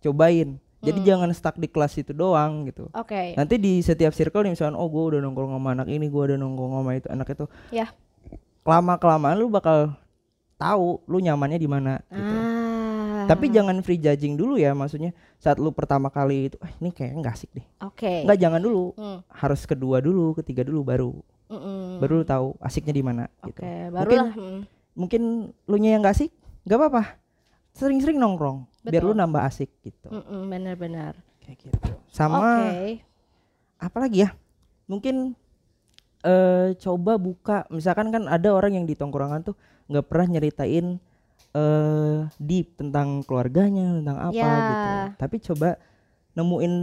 [0.00, 1.06] cobain jadi Hmm.
[1.06, 3.32] jangan stuck di kelas itu doang gitu Oke.
[3.32, 6.36] nanti di setiap circle nih misalkan oh gue udah nongkrong sama anak ini gue udah
[6.36, 7.86] nongkrong sama itu anak itu Ya.
[8.62, 9.94] lama kelamaan lu bakal
[10.56, 12.36] tahu lu nyamannya di mana gitu
[13.16, 16.94] Ah, Tapi jangan free judging dulu ya, maksudnya saat lu pertama kali itu, ah ini
[16.94, 17.66] kayaknya nggak asik deh.
[17.82, 18.22] Oke.
[18.22, 19.18] Enggak jangan dulu, Hmm.
[19.26, 21.10] harus kedua dulu, ketiga dulu baru,
[21.50, 21.98] Mm-mm.
[21.98, 23.26] baru lu tahu asiknya di mana.
[23.42, 23.90] Oke, Gitu.
[23.90, 24.30] barulah.
[24.30, 24.60] mm.
[24.94, 26.30] Mungkin lu nya yang nggak asik,
[26.62, 27.02] nggak apa-apa.
[27.72, 29.14] Sering-sering nongkrong, biar Betul.
[29.14, 30.08] lu nambah asik gitu.
[30.08, 31.18] Mm-mm, benar-benar.
[31.42, 31.90] Kayak gitu.
[32.08, 33.02] Sama Oke.
[33.76, 34.30] apa lagi ya?
[34.86, 35.34] Mungkin
[36.22, 39.54] eh coba buka, misalkan kan ada orang yang di tongkrongan tuh
[39.86, 40.98] nggak pernah nyeritain
[41.56, 44.50] eh deep tentang keluarganya, tentang apa Ya.
[44.50, 44.90] gitu.
[45.22, 45.68] Tapi coba
[46.34, 46.74] nemuin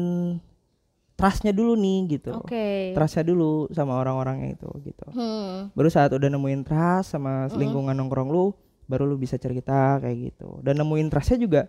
[1.13, 2.33] trustnya dulu nih gitu.
[2.33, 2.91] Oke.
[2.97, 5.05] Trustnya dulu sama orang-orangnya itu gitu.
[5.13, 5.69] Hmm.
[5.77, 8.49] Baru saat udah nemuin trust sama lingkungan nongkrong lu,
[8.89, 10.57] baru lu bisa cerita kayak gitu.
[10.65, 11.61] Dan nemuin trustnya juga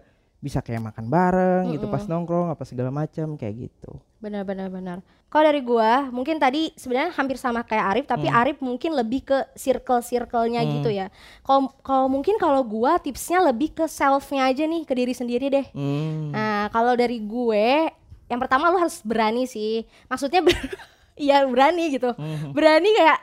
[0.44, 3.96] bisa kayak makan bareng gitu pas nongkrong apa segala macam kayak gitu.
[4.20, 5.00] Benar benar benar.
[5.26, 8.38] Kalau dari gua, mungkin tadi sebenarnya hampir sama kayak Arif, tapi Hmm.
[8.38, 11.08] Arif mungkin lebih ke circle-circle-nya gitu ya.
[11.40, 15.66] Kalau kalau mungkin kalau gua tipsnya lebih ke self-nya aja nih, ke diri sendiri deh.
[15.72, 16.30] Hmm.
[16.30, 17.90] Nah, kalau dari gue,
[18.26, 19.82] yang pertama lu harus berani sih.
[20.06, 20.54] Maksudnya ber-
[21.18, 22.12] iya berani gitu.
[22.14, 22.52] Hmm.
[22.52, 23.18] Berani kayak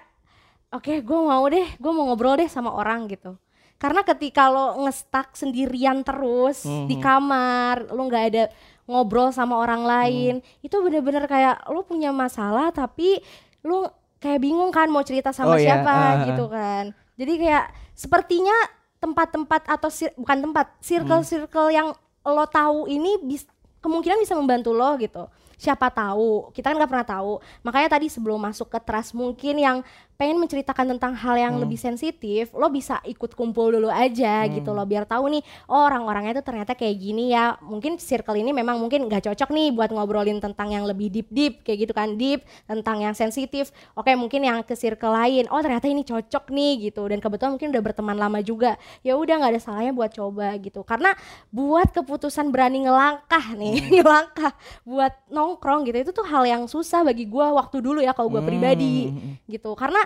[0.73, 3.37] oke, gue mau deh, gue mau ngobrol deh sama orang gitu.
[3.81, 7.01] Karena ketika lo ngestak sendirian terus di Hmm.
[7.01, 8.43] kamar, lo nggak ada
[8.85, 10.61] ngobrol sama orang lain, Hmm.
[10.61, 13.17] itu bener-bener kayak lo punya masalah tapi
[13.61, 15.81] lo kayak bingung kan mau cerita sama Oh, iya.
[15.81, 16.83] siapa Ah, ah, gitu kan.
[17.17, 17.65] Jadi kayak
[17.95, 18.53] sepertinya
[18.97, 21.89] tempat-tempat atau sir- bukan tempat, circle-circle yang
[22.21, 23.49] lo tahu ini bis,
[23.81, 25.25] kemungkinan bisa membantu lo gitu.
[25.57, 27.33] Siapa tahu, kita kan nggak pernah tahu.
[27.61, 29.77] Makanya tadi sebelum masuk ke trust mungkin yang
[30.19, 34.85] pengen menceritakan tentang hal yang lebih sensitif, lo bisa ikut kumpul dulu aja gitu lo
[34.85, 37.57] biar tahu nih, oh orang-orangnya tuh ternyata kayak gini ya.
[37.59, 41.53] Mungkin circle ini memang mungkin nggak cocok nih buat ngobrolin tentang yang lebih deep deep
[41.65, 43.73] kayak gitu kan deep tentang yang sensitif.
[43.97, 47.05] Oke mungkin yang ke circle lain, oh ternyata ini cocok nih gitu.
[47.09, 48.77] Dan kebetulan mungkin udah berteman lama juga.
[49.01, 50.85] Ya udah nggak ada salahnya buat coba gitu.
[50.85, 51.17] Karena
[51.49, 54.53] buat keputusan berani ngelangkah nih, ngelangkah
[54.85, 58.43] buat nongkrong gitu itu tuh hal yang susah bagi gua waktu dulu ya kalau gua
[58.45, 59.39] pribadi Hmm.
[59.49, 59.97] gitu karena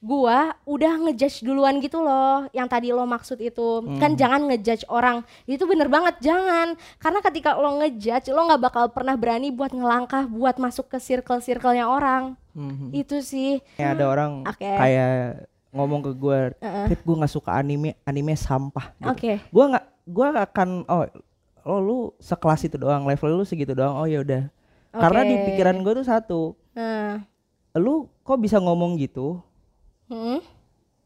[0.00, 5.20] gua udah ngejudge duluan gitu loh yang tadi lo maksud itu kan jangan ngejudge orang
[5.44, 10.24] itu bener banget jangan karena ketika lo ngejudge lo nggak bakal pernah berani buat ngelangkah
[10.24, 12.90] buat masuk ke circle circle-nya orang Hmm.
[12.90, 14.66] itu sih Kayak ada orang Oke.
[14.66, 16.86] kayak ngomong ke gue, Heeh.
[16.90, 18.90] Rip gue nggak suka anime, anime sampah.
[18.98, 19.06] Gitu.
[19.06, 21.06] oke Gue nggak, gue akan, oh,
[21.62, 23.94] oh lu sekelas itu doang, level lu segitu doang.
[23.94, 24.50] Oh ya udah.
[24.90, 26.40] Karena di pikiran gue tuh satu,
[26.74, 27.22] nah
[27.78, 29.38] lu kok bisa ngomong gitu?
[30.10, 30.38] Hmm.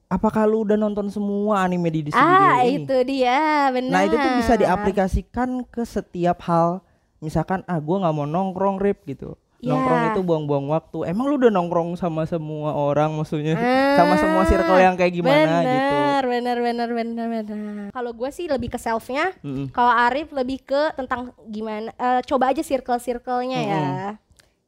[0.04, 2.84] Apakah lu udah nonton semua anime di, di ah ini?
[2.84, 6.84] itu dia benar Nah itu tuh bisa diaplikasikan ke setiap hal.
[7.18, 9.34] Misalkan ah gue nggak mau nongkrong rip gitu.
[9.58, 10.08] Nongkrong Ya.
[10.12, 11.08] itu buang-buang waktu.
[11.08, 13.56] Emang lu udah nongkrong sama semua orang maksudnya?
[13.56, 15.94] Ah, sama semua circle yang kayak gimana gitu.
[15.96, 17.88] bener, Bener bener bener bener.
[17.90, 19.32] Kalau gue sih lebih ke selfnya.
[19.40, 19.72] Mm-mm.
[19.72, 21.90] Kalau Arif lebih ke tentang gimana.
[21.90, 23.82] eh, coba aja circle circle-nya ya.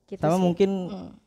[0.09, 0.43] Gitu Sama sih.
[0.43, 0.71] mungkin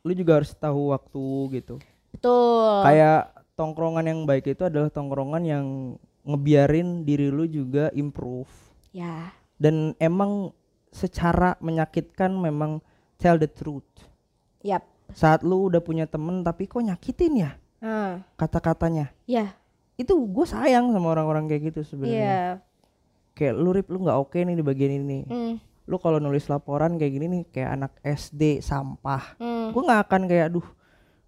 [0.02, 1.22] lu juga harus tahu waktu
[1.56, 1.78] gitu.
[2.14, 2.82] Betul.
[2.84, 3.20] Kayak
[3.54, 5.66] tongkrongan yang baik itu adalah tongkrongan yang
[6.24, 8.50] ngebiarin diri lu juga improve.
[8.92, 9.32] Ya.
[9.60, 10.52] Dan emang
[10.90, 12.82] secara menyakitkan memang
[13.16, 13.86] tell the truth.
[14.64, 14.84] Yap.
[15.10, 19.08] Saat lu udah punya temen tapi kok nyakitin ya Ah, kata-katanya.
[19.24, 19.56] ya.
[19.96, 22.20] Itu gue sayang sama orang-orang kayak gitu sebenarnya.
[22.20, 22.40] Iya.
[23.36, 25.18] Kayak lu rip lu nggak oke nih di bagian ini.
[25.24, 25.54] Hmm.
[25.88, 29.36] Lu kalau nulis laporan kayak gini nih kayak anak SD sampah.
[29.40, 29.72] Hmm.
[29.72, 30.66] Gue nggak akan kayak duh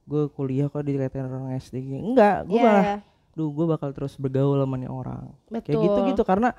[0.02, 1.78] gue kuliah kok dikatain orang SD.
[1.94, 2.96] Enggak, gue Iya, malah iya.
[3.32, 5.30] duh gue bakal terus bergaul sama nih orang.
[5.48, 5.82] Kayak Betul.
[5.82, 6.50] gitu-gitu karena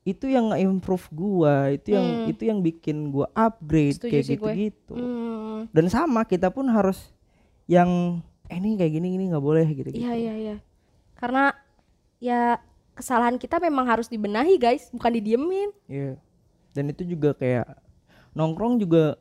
[0.00, 2.30] itu yang improve gua, itu yang Hmm.
[2.32, 4.32] itu yang bikin gua upgrade Setuju kayak gue.
[4.32, 4.94] gitu-gitu.
[4.96, 5.68] Hmm.
[5.70, 7.12] Dan sama kita pun harus
[7.68, 10.00] yang eh ini kayak gini gini nggak boleh gitu gitu.
[10.00, 10.56] Iya iya iya.
[11.14, 11.52] Karena
[12.16, 12.56] ya
[12.92, 15.68] kesalahan kita memang harus dibenahi guys, bukan didiemin.
[15.84, 16.16] Iya.
[16.72, 17.68] Dan itu juga kayak
[18.32, 19.20] nongkrong juga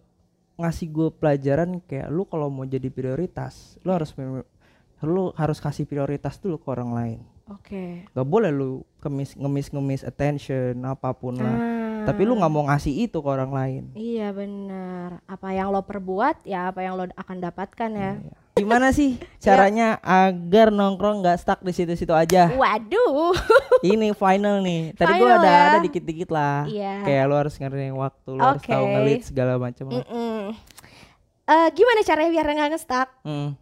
[0.59, 4.11] ngasih gue pelajaran kayak lu kalau mau jadi prioritas, lu harus
[4.99, 7.19] lu harus kasih prioritas dulu ke orang lain.
[7.49, 8.05] Oke.
[8.13, 11.55] Gak boleh lu kemis ngemis ngemis attention apa pun lah.
[11.55, 12.05] Ah.
[12.11, 13.83] Tapi lu nggak mau ngasih itu ke orang lain.
[13.95, 15.23] Iya benar.
[15.25, 18.11] Apa yang lo perbuat ya apa yang lo akan dapatkan ya.
[18.21, 18.38] Iya.
[18.59, 22.51] Gimana sih caranya agar nongkrong nggak stuck di situ-situ aja?
[22.51, 23.33] Waduh.
[23.81, 24.93] Ini final nih.
[24.93, 25.61] Tadi gua Final ada ya.
[25.65, 26.63] ada dikit-dikit lah.
[26.65, 26.93] Iya.
[27.03, 28.69] Kayak lu harus ngertiin waktu, lu harus Oke.
[28.69, 29.85] tahu ngelit segala macam.
[29.89, 30.39] Mm-mm.
[31.45, 33.09] Eh, gimana caranya biar nggak nge-stuck?
[33.23, 33.57] Hmm.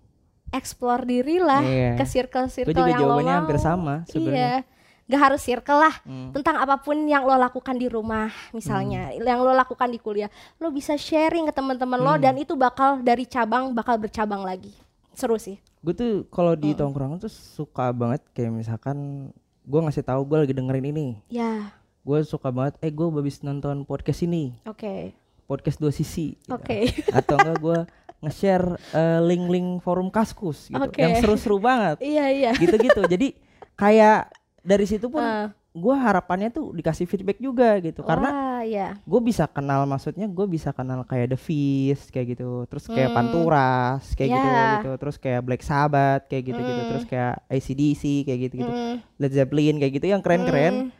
[0.47, 1.95] Explore diri lah Iya.
[1.95, 3.39] ke circle-circle yang lo jawabannya mau.
[3.43, 4.63] hampir sama sebenarnya.
[4.63, 4.75] Iya.
[5.07, 5.95] Gak harus circle lah.
[6.03, 6.35] Hmm.
[6.35, 9.23] Tentang apa pun yang lo lakukan di rumah misalnya, Hmm.
[9.23, 10.27] yang lo lakukan di kuliah,
[10.59, 12.23] lo bisa sharing ke teman-teman lo Hmm.
[12.23, 14.75] dan itu bakal dari cabang bakal bercabang lagi.
[15.17, 15.57] Seru sih.
[15.81, 19.29] Gue tuh kalau di tongkrongan tuh suka banget kayak misalkan
[19.63, 21.07] gue ngasih tahu gue lagi dengerin ini.
[21.27, 21.73] Ya.
[22.01, 25.11] gue suka banget eh gue habis nonton podcast ini Oke.
[25.43, 26.55] podcast dua sisi gitu.
[26.55, 26.87] Oke.
[27.11, 27.79] atau enggak gue
[28.23, 31.03] nge-share eh, link-link forum kaskus gitu Oke.
[31.03, 32.51] yang seru-seru banget Iya iya.
[32.55, 33.35] gitu-gitu jadi
[33.75, 34.31] kayak
[34.63, 35.51] dari situ pun Ah.
[35.77, 38.97] Gue harapannya tuh dikasih feedback juga gitu karena Wah, iya.
[38.97, 43.17] gue bisa kenal maksudnya gue bisa kenal kayak The Fist kayak gitu terus kayak Hmm.
[43.17, 44.65] Panturas kayak gitu Ya.
[44.75, 46.89] gitu terus kayak Black Sabbath kayak gitu gitu Hmm.
[46.89, 50.95] terus kayak ACDC kayak gitu gitu Mm, Led Zeppelin kayak gitu yang keren-keren mm,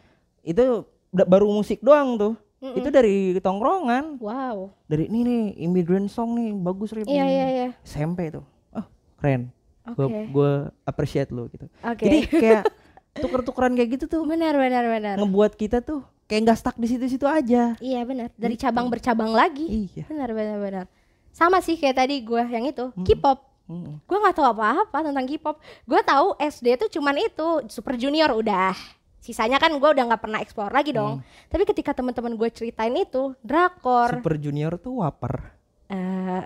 [0.45, 2.78] itu baru musik doang tuh mm-mm.
[2.78, 4.69] itu dari tongkrongan Wow.
[4.86, 7.34] dari ini nih immigrant song nih bagus Rip Iya nih.
[7.34, 7.67] iya iya.
[7.82, 8.86] SMP tuh oh
[9.17, 9.49] keren
[9.88, 9.95] Oke.
[9.97, 10.51] gue gue
[10.84, 12.03] appreciate lu gitu Oke.
[12.03, 12.63] jadi kayak
[13.20, 15.15] tuker-tukeran kayak gitu tuh benar benar benar.
[15.18, 18.30] ngebuat kita tuh kayak nggak stuck di situ-situ aja Iya benar.
[18.34, 18.63] Dari Gitu.
[18.63, 19.65] cabang bercabang lagi.
[19.88, 20.86] iya Benar benar benar.
[21.30, 23.03] Sama sih kayak tadi gue yang itu Mm.
[23.03, 23.39] K-pop.
[23.65, 23.99] Mm.
[24.01, 25.55] Gue nggak tahu apa-apa tentang K-pop.
[25.84, 28.74] Gue tahu SD tuh cuman itu Super Junior udah.
[29.18, 31.20] Sisanya kan gue udah nggak pernah explore lagi dong.
[31.45, 34.11] Tapi ketika teman-teman gue ceritain itu drakor.
[34.13, 35.53] Super Junior tuh waper
[35.88, 36.43] Eh,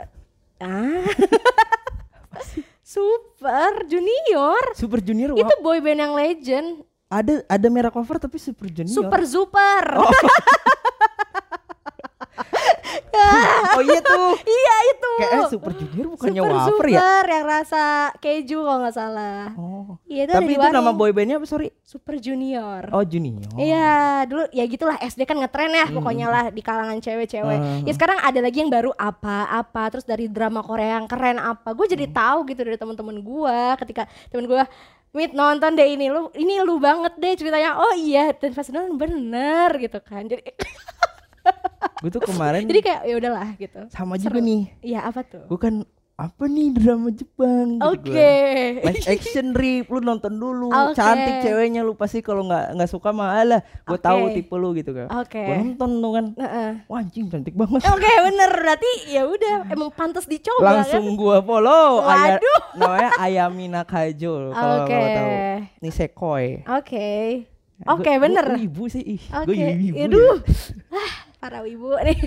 [0.60, 1.06] ah.
[2.92, 4.76] Super Junior.
[4.76, 6.68] Super Junior Itu boy band yang legend.
[7.12, 9.84] ada ada merah cover tapi Super Junior Super Super.
[10.00, 10.08] oh
[13.88, 15.12] iya tuh iya itu.
[15.14, 17.84] kayak eh, Super Junior bukannya Super wafer Super ya yang rasa
[18.18, 19.42] keju kalau nggak salah.
[19.56, 22.88] oh Iya itu tapi itu nama boybandnya apa sorry Super Junior.
[22.90, 23.92] oh Junior Iya,
[24.26, 25.96] dulu ya gitulah SD kan ngetren ya Hmm.
[25.98, 27.58] pokoknya lah di kalangan cewek-cewek.
[27.58, 27.84] Hmm.
[27.84, 31.72] Ya sekarang ada lagi yang baru apa-apa, terus dari drama Korea yang keren apa.
[31.72, 32.14] Gue jadi Hmm.
[32.14, 34.64] tahu gitu dari teman-teman gua ketika temen gua
[35.12, 38.96] Mit nonton deh ini lu ini lu banget deh ceritanya oh iya dan pas nonton
[38.96, 40.40] bener gitu kan jadi
[42.02, 43.82] gue tuh kemarin jadi kayak ya udahlah gitu.
[43.90, 44.34] Sama seru.
[44.34, 44.62] juga nih.
[44.82, 45.46] Iya apa tuh?
[45.46, 45.76] Gue kan
[46.18, 47.78] apa nih drama Jepang?
[47.78, 48.30] gitu oke.
[48.78, 48.86] Gua.
[48.94, 49.86] live action rip.
[49.86, 50.70] Lu nonton dulu.
[50.70, 50.94] Oke.
[50.94, 54.06] cantik ceweknya lu pasti kalau nggak nggak suka mah alah gue Oke.
[54.06, 55.10] tahu tipe lu gitu kan.
[55.18, 55.42] Oke.
[55.42, 56.26] Gue nonton tuh kan.
[56.38, 56.70] Heeh.
[56.86, 57.82] wah anjing cantik banget.
[57.86, 58.50] Oke bener.
[58.52, 62.06] Berarti ya udah emang pantas dicoba langsung kan gua follow.
[62.06, 62.62] Waduh.
[62.78, 64.94] namanya Ayamina Kajol kalau Oke.
[64.94, 65.32] mau tahu.
[65.82, 67.10] Nisekoi oke.
[67.82, 68.46] Gua- oke gua- bener.
[68.46, 69.22] gua ibu sih ih.
[69.42, 70.38] Oke, gue ibu aduh.
[70.38, 71.10] ya.
[71.42, 72.18] Para ibu nih.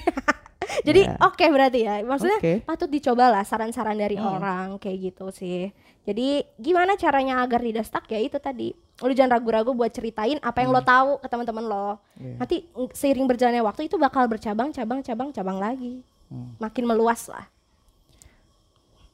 [0.83, 1.15] Jadi Ya.
[1.23, 2.03] oke berarti ya.
[2.03, 2.55] Maksudnya Oke.
[2.63, 4.27] patut dicoba lah saran-saran dari Hmm.
[4.33, 5.71] orang kayak gitu sih.
[6.03, 8.75] Jadi gimana caranya agar tidak stuck ya itu tadi.
[8.99, 11.89] Lu jangan ragu-ragu buat ceritain apa yang lo tahu ke teman-teman lo.
[12.15, 12.37] Iya.
[12.37, 12.57] Nanti
[12.91, 16.03] seiring berjalannya waktu itu bakal bercabang, cabang, cabang, cabang lagi.
[16.27, 16.59] Hmm.
[16.59, 17.47] Makin meluas lah.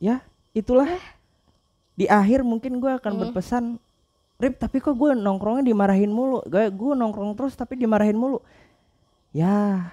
[0.01, 0.88] ya itulah
[1.92, 3.20] di akhir mungkin gua akan Hmm.
[3.22, 3.64] berpesan
[4.40, 8.40] Rip tapi kok gue nongkrongnya dimarahin mulu gue gue nongkrong terus tapi dimarahin mulu
[9.31, 9.91] ya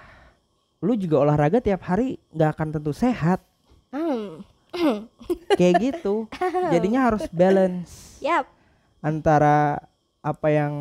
[0.78, 3.42] lu juga olahraga tiap hari nggak akan tentu sehat
[3.88, 4.44] Hmm.
[5.58, 6.28] kayak gitu
[6.68, 8.44] jadinya harus balance Yap.
[8.98, 9.80] antara
[10.18, 10.74] apa yang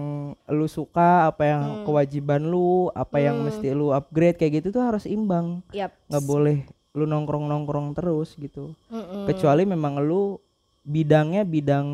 [0.45, 1.84] lu suka apa yang Hmm.
[1.86, 3.45] kewajiban lu apa yang Hmm.
[3.47, 5.95] mesti lu upgrade kayak gitu tuh harus imbang Yap.
[6.05, 6.58] nggak boleh
[6.91, 9.24] lu nongkrong nongkrong terus gitu Mm-mm.
[9.26, 10.41] kecuali memang lu
[10.82, 11.88] bidangnya bidang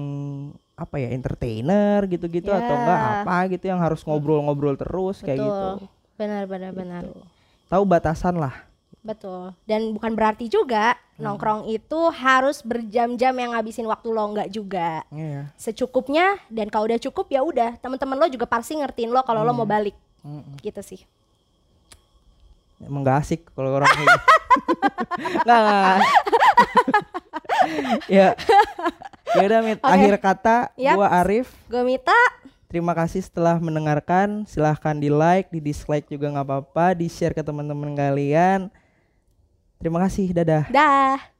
[0.73, 2.57] apa ya entertainer gitu-gitu Ya.
[2.57, 5.45] atau enggak apa gitu yang harus ngobrol-ngobrol terus kayak Betul.
[5.45, 5.69] gitu
[6.15, 7.01] Benar, benar, benar.
[7.03, 7.21] Gitu.
[7.67, 8.53] tahu batasan lah
[8.99, 9.51] Betul.
[9.65, 11.27] Dan bukan berarti juga Hmm.
[11.27, 15.03] nongkrong itu harus berjam-jam yang ngabisin waktu lo nggak juga.
[15.09, 15.51] Iya.
[15.53, 19.51] Secukupnya dan kalau udah cukup ya udah, teman-teman lo juga pasti ngertiin lo kalau lo
[19.51, 19.93] mau balik.
[20.21, 20.55] Mm-mm.
[20.57, 21.01] Gitu sih.
[22.79, 24.19] emang gak asik kalau orang kayak gitu.
[25.41, 25.99] nggak nggak.
[28.17, 28.27] ya
[29.33, 29.79] ya udah Mit.
[29.79, 30.95] Akhir kata Yap.
[30.95, 32.15] gua Arif Gue Mita,
[32.73, 34.49] Terima kasih setelah mendengarkan.
[34.49, 38.73] Silahkan di like, di dislike juga nggak apa-apa, di share ke teman-teman kalian.
[39.77, 40.73] Terima kasih, dadah.
[40.73, 41.32] dah.